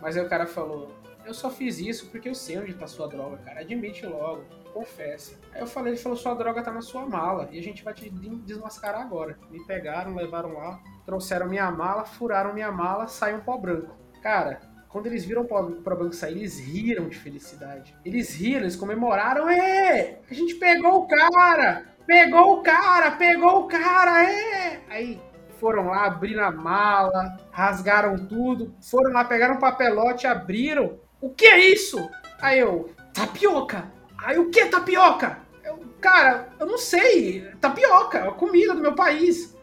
[0.00, 0.92] Mas aí o cara falou,
[1.24, 3.60] eu só fiz isso porque eu sei onde tá sua droga, cara.
[3.60, 5.38] Admite logo, confessa.
[5.52, 7.92] Aí eu falei, ele falou, sua droga tá na sua mala e a gente vai
[7.92, 9.36] te desmascarar agora.
[9.50, 13.96] Me pegaram, levaram lá, trouxeram minha mala, furaram minha mala, saiu um pó branco.
[14.22, 17.94] Cara, quando eles viram o problema sair, eles riram de felicidade.
[18.04, 19.48] Eles riram, eles comemoraram.
[19.48, 20.20] É!
[20.30, 21.86] A gente pegou o cara!
[22.06, 23.10] Pegou o cara!
[23.12, 24.30] Pegou o cara!
[24.30, 24.80] É!
[24.88, 25.20] Aí
[25.58, 31.00] foram lá, abriram a mala, rasgaram tudo, foram lá, pegaram um papelote, abriram.
[31.20, 32.08] O que é isso?
[32.40, 33.90] Aí eu, tapioca!
[34.18, 35.38] Aí o que é tapioca?
[35.64, 37.48] Eu, cara, eu não sei.
[37.60, 39.56] Tapioca, é a comida do meu país.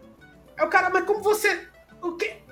[0.58, 1.68] Aí o cara, mas como você.
[2.02, 2.49] O que?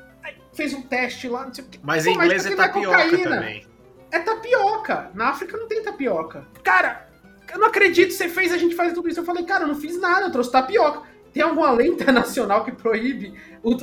[0.57, 1.79] Fez um teste lá, não sei o que.
[1.81, 3.65] Mas Pô, em inglês é tapioca também.
[4.11, 5.11] É tapioca.
[5.13, 6.45] Na África não tem tapioca.
[6.63, 7.07] Cara,
[7.53, 9.19] eu não acredito que você fez a gente fazer tudo isso.
[9.19, 11.03] Eu falei, cara, eu não fiz nada, eu trouxe tapioca.
[11.31, 13.33] Tem alguma lei internacional que proíbe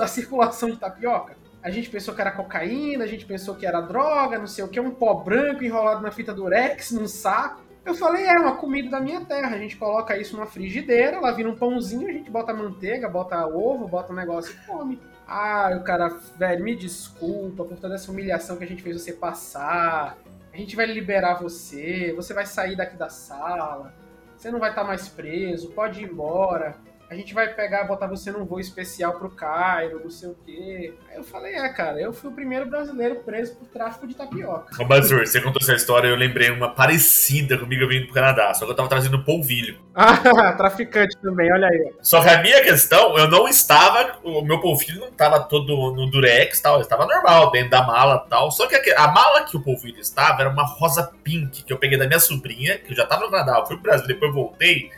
[0.01, 1.37] a circulação de tapioca?
[1.63, 4.69] A gente pensou que era cocaína, a gente pensou que era droga, não sei o
[4.69, 7.63] que, um pó branco enrolado na fita durex, num saco.
[7.87, 9.55] Eu falei, é uma comida da minha terra.
[9.55, 13.47] A gente coloca isso numa frigideira, lá vira um pãozinho, a gente bota manteiga, bota
[13.47, 15.01] ovo, bota um negócio e come.
[15.27, 19.13] Ah, o cara, velho, me desculpa por toda essa humilhação que a gente fez você
[19.13, 20.19] passar.
[20.53, 23.93] a gente vai liberar você, você vai sair daqui da sala,
[24.37, 26.77] você não vai estar mais preso, pode ir embora
[27.09, 30.95] a gente vai pegar, botar você num voo especial pro Cairo, não sei o quê.
[31.11, 34.83] Aí eu falei, é, cara, eu fui o primeiro brasileiro preso por tráfico de tapioca.
[34.83, 38.65] Ô, Bazur, você contou essa história, eu lembrei uma parecida comigo vindo pro Canadá, só
[38.65, 39.79] que eu tava trazendo polvilho.
[39.97, 41.93] Ah, traficante também, olha aí.
[42.03, 46.11] Só que a minha questão, eu não estava, o meu polvilho não estava todo no
[46.11, 48.51] durex tal, estava normal, dentro da mala tal.
[48.51, 51.79] Só que a, a mala que o polvilho estava era uma rosa pink, que eu
[51.79, 54.35] peguei da minha sobrinha, que eu já tava no Canadá, eu fui pro Brasil, depois
[54.35, 54.91] voltei.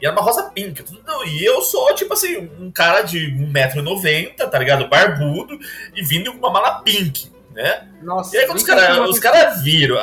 [0.00, 0.84] E era uma rosa pink.
[1.26, 4.88] E eu sou, tipo assim, um cara de 1,90m, tá ligado?
[4.88, 5.58] Barbudo,
[5.94, 7.88] e vindo com uma mala pink, né?
[8.02, 9.96] Nossa, e aí quando os caras cara viram,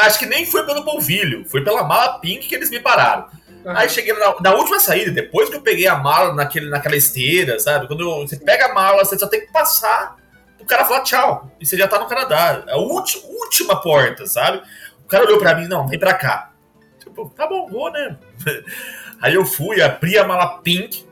[0.00, 3.26] acho que nem foi pelo polvilho, foi pela mala pink que eles me pararam.
[3.64, 3.76] Uhum.
[3.76, 7.58] Aí cheguei na, na, última saída, depois que eu peguei a mala naquele, naquela esteira,
[7.58, 7.86] sabe?
[7.86, 10.16] Quando eu, você pega a mala, você só tem que passar
[10.60, 11.50] o cara falar tchau.
[11.60, 12.64] E você já tá no Canadá.
[12.66, 14.62] É a última, última porta, sabe?
[15.04, 16.52] O cara olhou pra mim, não, vem pra cá.
[16.98, 18.16] Tipo, tá bom, vou, né?
[19.20, 21.04] Aí eu fui, abri a mala pink,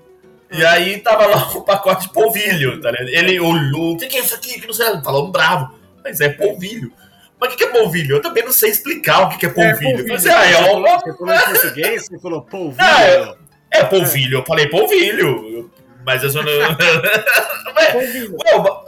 [0.51, 3.09] e aí tava lá o um pacote de polvilho, tá ligado?
[3.09, 4.61] Ele olhou, o que, que é isso aqui?
[4.61, 5.75] Que não sei, falou um bravo.
[6.05, 6.93] Mas é polvilho.
[7.39, 8.17] Mas o que, que é polvilho?
[8.17, 9.89] Eu também não sei explicar o que, que é polvilho.
[9.89, 10.13] É, polvilho.
[10.13, 12.77] Mas, ah, é, você, falou, você falou em português, você falou polvilho.
[12.79, 13.35] Ah, é,
[13.73, 15.71] é polvilho, eu falei polvilho.
[16.07, 16.53] Mas eu só não.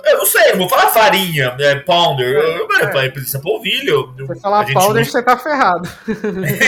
[0.05, 2.39] eu não sei, eu vou falar farinha, é, pounder.
[2.39, 3.09] É, é.
[3.11, 4.15] Precisa polvilho.
[4.17, 5.91] Se falar pounder, você tá ferrado.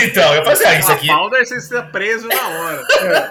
[0.03, 1.07] então, eu falei assim, ah, isso aqui.
[1.07, 2.83] Pounder, você está preso na hora.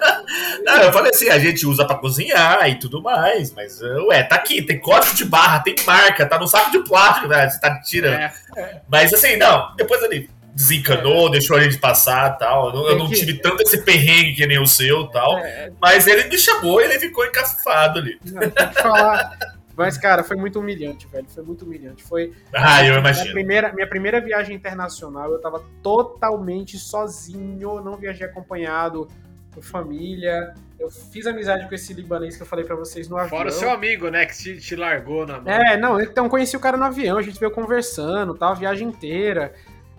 [0.65, 4.37] não, eu falei assim, a gente usa pra cozinhar e tudo mais, mas, ué, tá
[4.37, 7.51] aqui, tem código de barra, tem marca, tá no saco de plástico, né?
[7.51, 8.15] Você tá tirando.
[8.15, 8.81] É, é.
[8.89, 11.33] Mas assim, não, depois ali desencanou, é.
[11.33, 12.69] deixou a gente passar tal.
[12.69, 13.15] Eu não, eu não que...
[13.15, 15.39] tive tanto esse perrengue que nem o seu tal.
[15.39, 15.73] É.
[15.81, 18.19] Mas ele me chamou e ele ficou encafufado ali.
[18.25, 19.39] Não, tem que falar.
[19.77, 21.27] Mas, cara, foi muito humilhante, velho.
[21.29, 22.03] Foi muito humilhante.
[22.03, 22.35] Foi.
[22.53, 23.25] Ah, eu imagino.
[23.25, 29.09] Minha primeira, minha primeira viagem internacional, eu tava totalmente sozinho, não viajei acompanhado
[29.51, 30.53] por família.
[30.79, 33.31] Eu fiz amizade com esse libanês que eu falei para vocês no avião.
[33.31, 35.53] Fora o seu amigo, né, que te, te largou na mão.
[35.53, 38.89] É, não, então conheci o cara no avião, a gente veio conversando, tal, a viagem
[38.89, 39.53] inteira.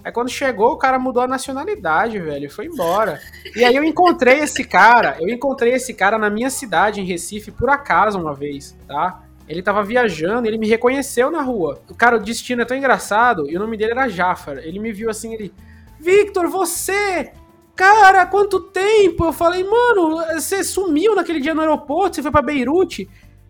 [0.04, 3.20] Aí quando chegou, o cara mudou a nacionalidade, velho, foi embora.
[3.56, 7.52] E aí eu encontrei esse cara, eu encontrei esse cara na minha cidade, em Recife,
[7.52, 9.24] por acaso uma vez, tá?
[9.48, 11.82] Ele tava viajando, ele me reconheceu na rua.
[11.90, 14.58] O cara, o destino é tão engraçado, e o nome dele era Jafar.
[14.58, 15.54] Ele me viu assim, ele...
[16.00, 17.32] Victor, você!
[17.76, 19.26] Cara, quanto tempo?
[19.26, 23.10] Eu falei, mano, você sumiu naquele dia no aeroporto, você foi para Beirute.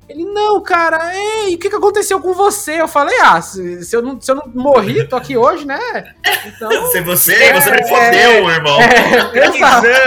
[0.09, 2.81] Ele, não, cara, ei, o que, que aconteceu com você?
[2.81, 5.79] Eu falei, ah, se, se, eu, não, se eu não morri, tô aqui hoje, né?
[6.45, 8.81] Então, se você, é, você me fodeu, é, irmão.
[8.81, 9.39] É,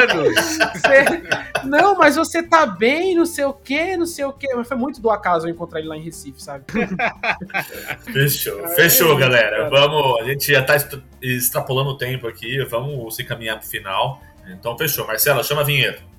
[0.02, 0.34] anos.
[0.34, 4.48] Você, não, mas você tá bem, não sei o quê, não sei o quê.
[4.54, 6.64] Mas foi muito do acaso eu encontrar ele lá em Recife, sabe?
[8.12, 9.68] Fechou, fechou, galera.
[9.70, 10.76] Vamos, a gente já tá
[11.22, 14.20] extrapolando o tempo aqui, vamos se caminhar pro final.
[14.48, 15.06] Então, fechou.
[15.06, 16.13] Marcela, chama a vinheta.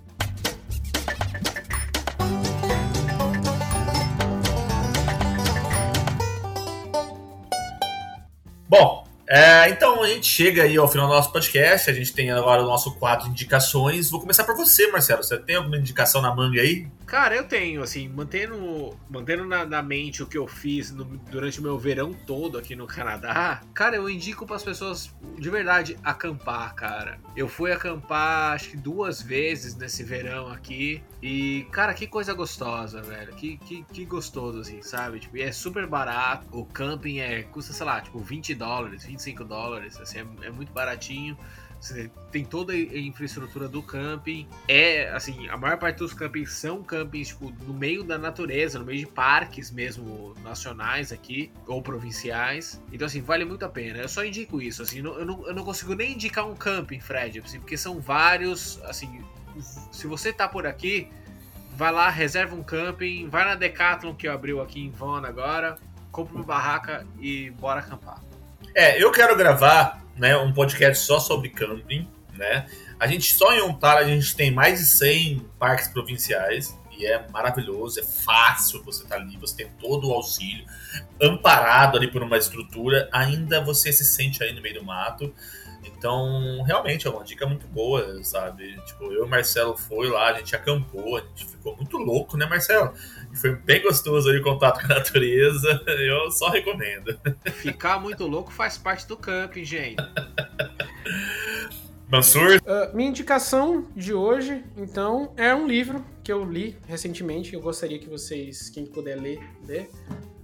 [8.78, 11.90] Bom, é, então a gente chega aí ao final do nosso podcast.
[11.90, 14.10] A gente tem agora o nosso quadro de indicações.
[14.10, 15.24] Vou começar por você, Marcelo.
[15.24, 16.86] Você tem alguma indicação na manga aí?
[17.06, 21.60] Cara, eu tenho, assim, mantendo, mantendo na, na mente o que eu fiz no, durante
[21.60, 23.62] o meu verão todo aqui no Canadá.
[23.74, 25.10] Cara, eu indico para as pessoas
[25.40, 27.18] de verdade acampar, cara.
[27.34, 31.02] Eu fui acampar acho que duas vezes nesse verão aqui.
[31.28, 33.34] E, cara, que coisa gostosa, velho.
[33.34, 35.20] Que, que, que gostoso, assim, sabe?
[35.20, 36.46] Tipo, é super barato.
[36.52, 40.00] O camping é, custa, sei lá, tipo, 20 dólares, 25 dólares.
[40.00, 41.36] Assim, é, é muito baratinho.
[41.82, 44.48] Você tem toda a infraestrutura do camping.
[44.68, 48.86] É, assim, a maior parte dos campings são campings, tipo, no meio da natureza, no
[48.86, 52.80] meio de parques mesmo nacionais aqui, ou provinciais.
[52.94, 53.98] Então, assim, vale muito a pena.
[53.98, 57.40] Eu só indico isso, assim, eu não, eu não consigo nem indicar um camping, Fred,
[57.40, 59.26] assim, porque são vários, assim,
[59.92, 61.10] se você tá por aqui,
[61.76, 65.78] vai lá, reserva um camping, vai na Decathlon que abriu aqui em Vona agora,
[66.12, 68.22] compra uma barraca e bora acampar.
[68.74, 72.66] É, eu quero gravar né, um podcast só sobre camping, né?
[73.00, 77.26] A gente só em Ontário a gente tem mais de 100 parques provinciais e é
[77.30, 80.66] maravilhoso, é fácil você estar tá ali, você tem todo o auxílio,
[81.22, 85.34] amparado ali por uma estrutura, ainda você se sente aí no meio do mato.
[85.86, 88.76] Então, realmente é uma dica muito boa, sabe?
[88.86, 92.38] Tipo, eu e o Marcelo foi lá, a gente acampou, a gente ficou muito louco,
[92.38, 92.94] né, Marcelo?
[93.34, 95.84] Foi bem gostoso aí o contato com a natureza.
[95.88, 97.20] Eu só recomendo.
[97.54, 99.98] Ficar muito louco faz parte do camping, gente.
[102.08, 102.58] Mansur?
[102.58, 107.54] Uh, minha indicação de hoje, então, é um livro que eu li recentemente.
[107.54, 109.90] Eu gostaria que vocês, quem puder ler, ler,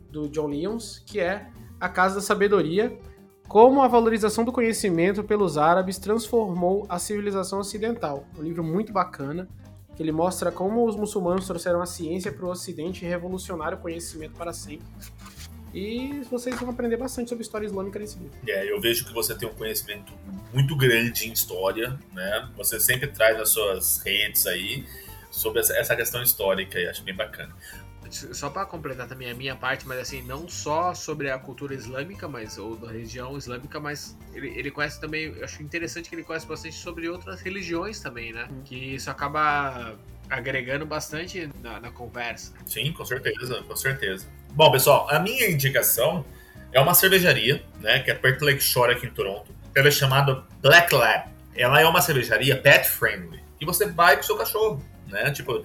[0.09, 1.47] do John Lyons, que é
[1.79, 2.91] A Casa da Sabedoria
[3.51, 8.25] Como a valorização do conhecimento pelos árabes transformou a civilização ocidental.
[8.39, 9.45] Um livro muito bacana,
[9.93, 13.81] que ele mostra como os muçulmanos trouxeram a ciência para o ocidente e revolucionaram o
[13.81, 14.87] conhecimento para sempre.
[15.73, 18.37] E vocês vão aprender bastante sobre história islâmica nesse livro.
[18.47, 20.13] É, eu vejo que você tem um conhecimento
[20.53, 22.49] muito grande em história, né?
[22.55, 24.85] Você sempre traz nas suas redes aí
[25.29, 27.53] sobre essa questão histórica e acho bem bacana.
[28.11, 32.27] Só para completar também a minha parte, mas assim, não só sobre a cultura islâmica,
[32.27, 36.23] mas ou da religião islâmica, mas ele, ele conhece também, eu acho interessante que ele
[36.23, 38.47] conhece bastante sobre outras religiões também, né?
[38.51, 38.61] Hum.
[38.63, 39.97] Que isso acaba
[40.29, 42.53] agregando bastante na, na conversa.
[42.65, 44.27] Sim, com certeza, com certeza.
[44.51, 46.25] Bom, pessoal, a minha indicação
[46.71, 49.53] é uma cervejaria, né, que é perto do Lake Shore aqui em Toronto.
[49.75, 51.29] Ela é chamada Black Lab.
[51.55, 53.41] Ela é uma cervejaria pet friendly.
[53.59, 55.31] E você vai com seu cachorro, né?
[55.31, 55.63] Tipo,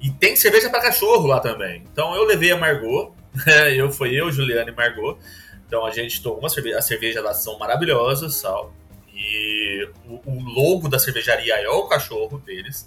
[0.00, 1.82] e tem cerveja para cachorro lá também.
[1.92, 3.14] Então eu levei a Margot,
[3.74, 5.18] eu foi eu, Juliana e Margot.
[5.66, 8.72] Então a gente tomou uma cerveja, as cervejas lá são maravilhosas, sal.
[9.14, 12.86] E o, o logo da cervejaria é o cachorro deles.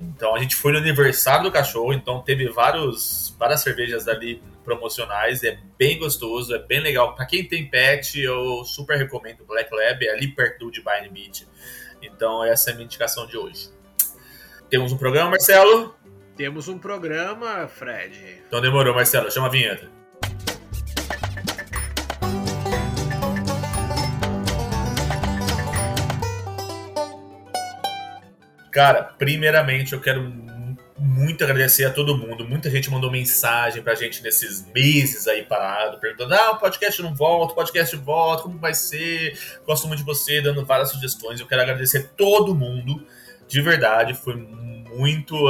[0.00, 5.42] Então a gente foi no aniversário do cachorro, então teve vários, várias cervejas ali promocionais,
[5.42, 7.14] é bem gostoso, é bem legal.
[7.14, 11.08] Para quem tem pet, eu super recomendo o Black Lab, é ali perto do Divine
[11.10, 11.46] Beach.
[12.02, 13.70] Então essa é a minha indicação de hoje.
[14.68, 15.94] Temos um programa, Marcelo?
[16.36, 18.42] Temos um programa, Fred.
[18.48, 19.88] Então demorou, Marcelo, chama a vinheta.
[28.72, 30.28] Cara, primeiramente eu quero
[30.98, 32.44] muito agradecer a todo mundo.
[32.44, 37.14] Muita gente mandou mensagem pra gente nesses meses aí parado, perguntando: ah, o podcast não
[37.14, 39.38] volta, o podcast volta, como vai ser?
[39.64, 41.38] Gosto muito de você, dando várias sugestões.
[41.38, 43.06] Eu quero agradecer todo mundo,
[43.46, 44.73] de verdade, foi muito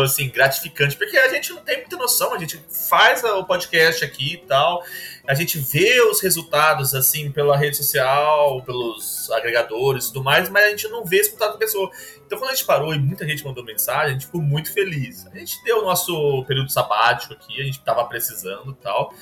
[0.03, 4.35] assim gratificante, porque a gente não tem muita noção, a gente faz o podcast aqui
[4.35, 4.83] e tal,
[5.27, 10.65] a gente vê os resultados assim pela rede social, pelos agregadores e tudo mais, mas
[10.65, 11.91] a gente não vê esse contato com a pessoa.
[12.27, 15.27] Então quando a gente parou e muita gente mandou mensagem, a gente ficou muito feliz.
[15.27, 19.15] A gente deu o nosso período sabático aqui, a gente estava precisando e tal,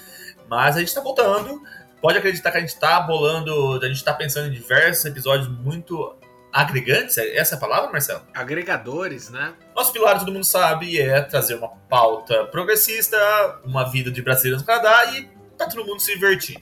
[0.49, 1.63] mas a gente está voltando.
[2.01, 6.17] Pode acreditar que a gente está bolando, a gente está pensando em diversos episódios muito
[6.53, 8.23] agregantes, é essa é a palavra, Marcelo?
[8.35, 9.55] Agregadores, né?
[9.75, 13.17] Nosso pilar, todo mundo sabe, é trazer uma pauta progressista,
[13.65, 16.61] uma vida de brasileiros no Canadá e pra todo mundo se divertir.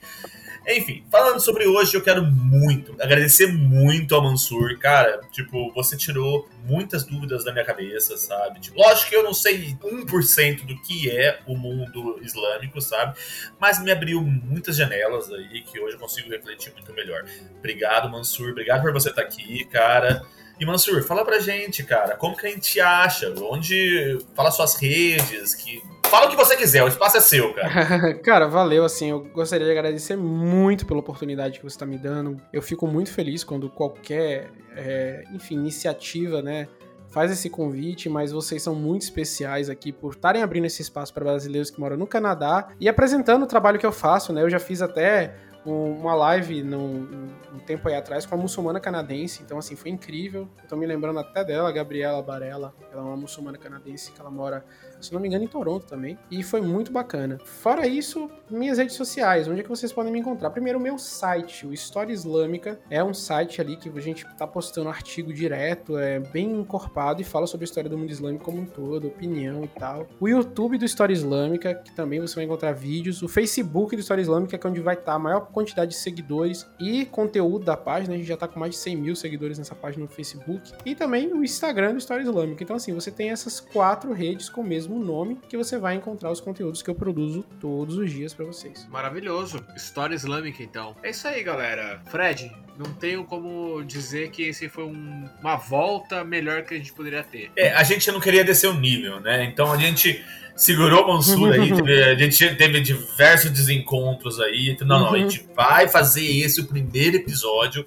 [0.67, 5.19] Enfim, falando sobre hoje, eu quero muito agradecer muito ao Mansur, cara.
[5.31, 8.59] Tipo, você tirou muitas dúvidas da minha cabeça, sabe?
[8.59, 13.17] Tipo, lógico que eu não sei 1% do que é o mundo islâmico, sabe?
[13.59, 17.25] Mas me abriu muitas janelas aí que hoje eu consigo refletir muito melhor.
[17.57, 18.51] Obrigado, Mansur.
[18.51, 20.21] Obrigado por você estar aqui, cara.
[20.61, 23.33] E Mansur, fala pra gente, cara, como que a gente acha?
[23.41, 24.19] Onde.
[24.35, 28.13] Fala suas redes, que Fala o que você quiser, o espaço é seu, cara.
[28.21, 32.39] cara, valeu, assim, eu gostaria de agradecer muito pela oportunidade que você está me dando.
[32.51, 36.67] Eu fico muito feliz quando qualquer, é, enfim, iniciativa, né,
[37.09, 41.23] faz esse convite, mas vocês são muito especiais aqui por estarem abrindo esse espaço para
[41.23, 44.41] brasileiros que moram no Canadá e apresentando o trabalho que eu faço, né?
[44.41, 45.33] Eu já fiz até
[45.65, 50.47] uma live num, um tempo aí atrás com uma muçulmana canadense, então assim, foi incrível.
[50.61, 54.31] Eu tô me lembrando até dela, Gabriela Barella, ela é uma muçulmana canadense que ela
[54.31, 54.65] mora
[55.05, 56.17] se não me engano, em Toronto também.
[56.29, 57.37] E foi muito bacana.
[57.43, 60.49] Fora isso, minhas redes sociais, onde é que vocês podem me encontrar?
[60.49, 62.79] Primeiro, o meu site, o História Islâmica.
[62.89, 67.23] É um site ali que a gente tá postando artigo direto, é bem encorpado e
[67.23, 70.07] fala sobre a história do mundo islâmico como um todo, opinião e tal.
[70.19, 73.21] O YouTube do História Islâmica, que também você vai encontrar vídeos.
[73.21, 75.97] O Facebook do História Islâmica, que é onde vai estar tá a maior quantidade de
[75.97, 78.13] seguidores e conteúdo da página.
[78.13, 80.71] A gente já tá com mais de 100 mil seguidores nessa página no Facebook.
[80.85, 82.63] E também o Instagram do História Islâmica.
[82.63, 85.95] Então, assim, você tem essas quatro redes com o mesmo mesmo nome que você vai
[85.95, 88.87] encontrar os conteúdos que eu produzo todos os dias para vocês.
[88.89, 89.65] Maravilhoso.
[89.75, 90.95] História islâmica, então.
[91.01, 92.01] É isso aí, galera.
[92.09, 96.91] Fred, não tenho como dizer que esse foi um, uma volta melhor que a gente
[96.91, 97.51] poderia ter.
[97.55, 99.45] É, a gente não queria descer o nível, né?
[99.45, 100.23] Então a gente
[100.55, 104.75] segurou o Mansur aí, teve, a gente teve diversos desencontros aí.
[104.81, 105.53] Não, não, a gente uhum.
[105.55, 107.85] vai fazer esse o primeiro episódio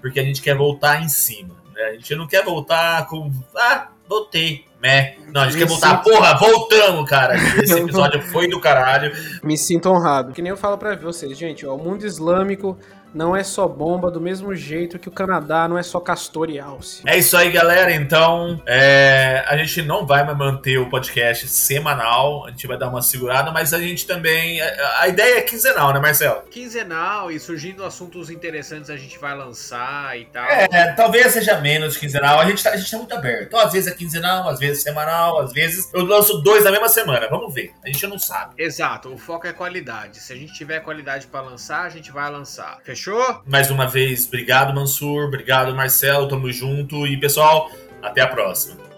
[0.00, 1.54] porque a gente quer voltar em cima.
[1.74, 1.82] Né?
[1.82, 3.30] A gente não quer voltar com.
[3.56, 4.69] Ah, voltei.
[4.82, 5.14] Né?
[5.32, 6.02] Não, a gente Me quer voltar.
[6.02, 6.10] Sinto...
[6.10, 7.34] Porra, voltamos, cara.
[7.62, 9.12] Esse episódio foi do caralho.
[9.42, 10.32] Me sinto honrado.
[10.32, 12.78] Que nem eu falo pra vocês, gente, ó, o mundo islâmico
[13.14, 16.58] não é só bomba, do mesmo jeito que o Canadá não é só castor e
[16.58, 17.02] alce.
[17.06, 17.92] É isso aí, galera.
[17.92, 22.88] Então, é, a gente não vai mais manter o podcast semanal, a gente vai dar
[22.88, 24.60] uma segurada, mas a gente também.
[24.60, 26.42] A, a ideia é quinzenal, né, Marcelo?
[26.50, 30.44] Quinzenal e surgindo assuntos interessantes a gente vai lançar e tal.
[30.44, 32.38] É, talvez seja menos quinzenal.
[32.40, 33.46] A gente, tá, a gente tá muito aberto.
[33.46, 36.70] Então, às vezes é quinzenal, às vezes é semanal, às vezes eu lanço dois na
[36.70, 37.28] mesma semana.
[37.28, 37.72] Vamos ver.
[37.84, 38.54] A gente não sabe.
[38.56, 40.20] Exato, o foco é qualidade.
[40.20, 42.78] Se a gente tiver qualidade para lançar, a gente vai lançar.
[42.84, 42.99] Fechou?
[43.00, 43.40] Fechou?
[43.46, 45.24] Mais uma vez, obrigado, Mansur.
[45.24, 46.28] Obrigado, Marcelo.
[46.28, 47.06] Tamo junto.
[47.06, 47.70] E, pessoal,
[48.02, 48.89] até a próxima.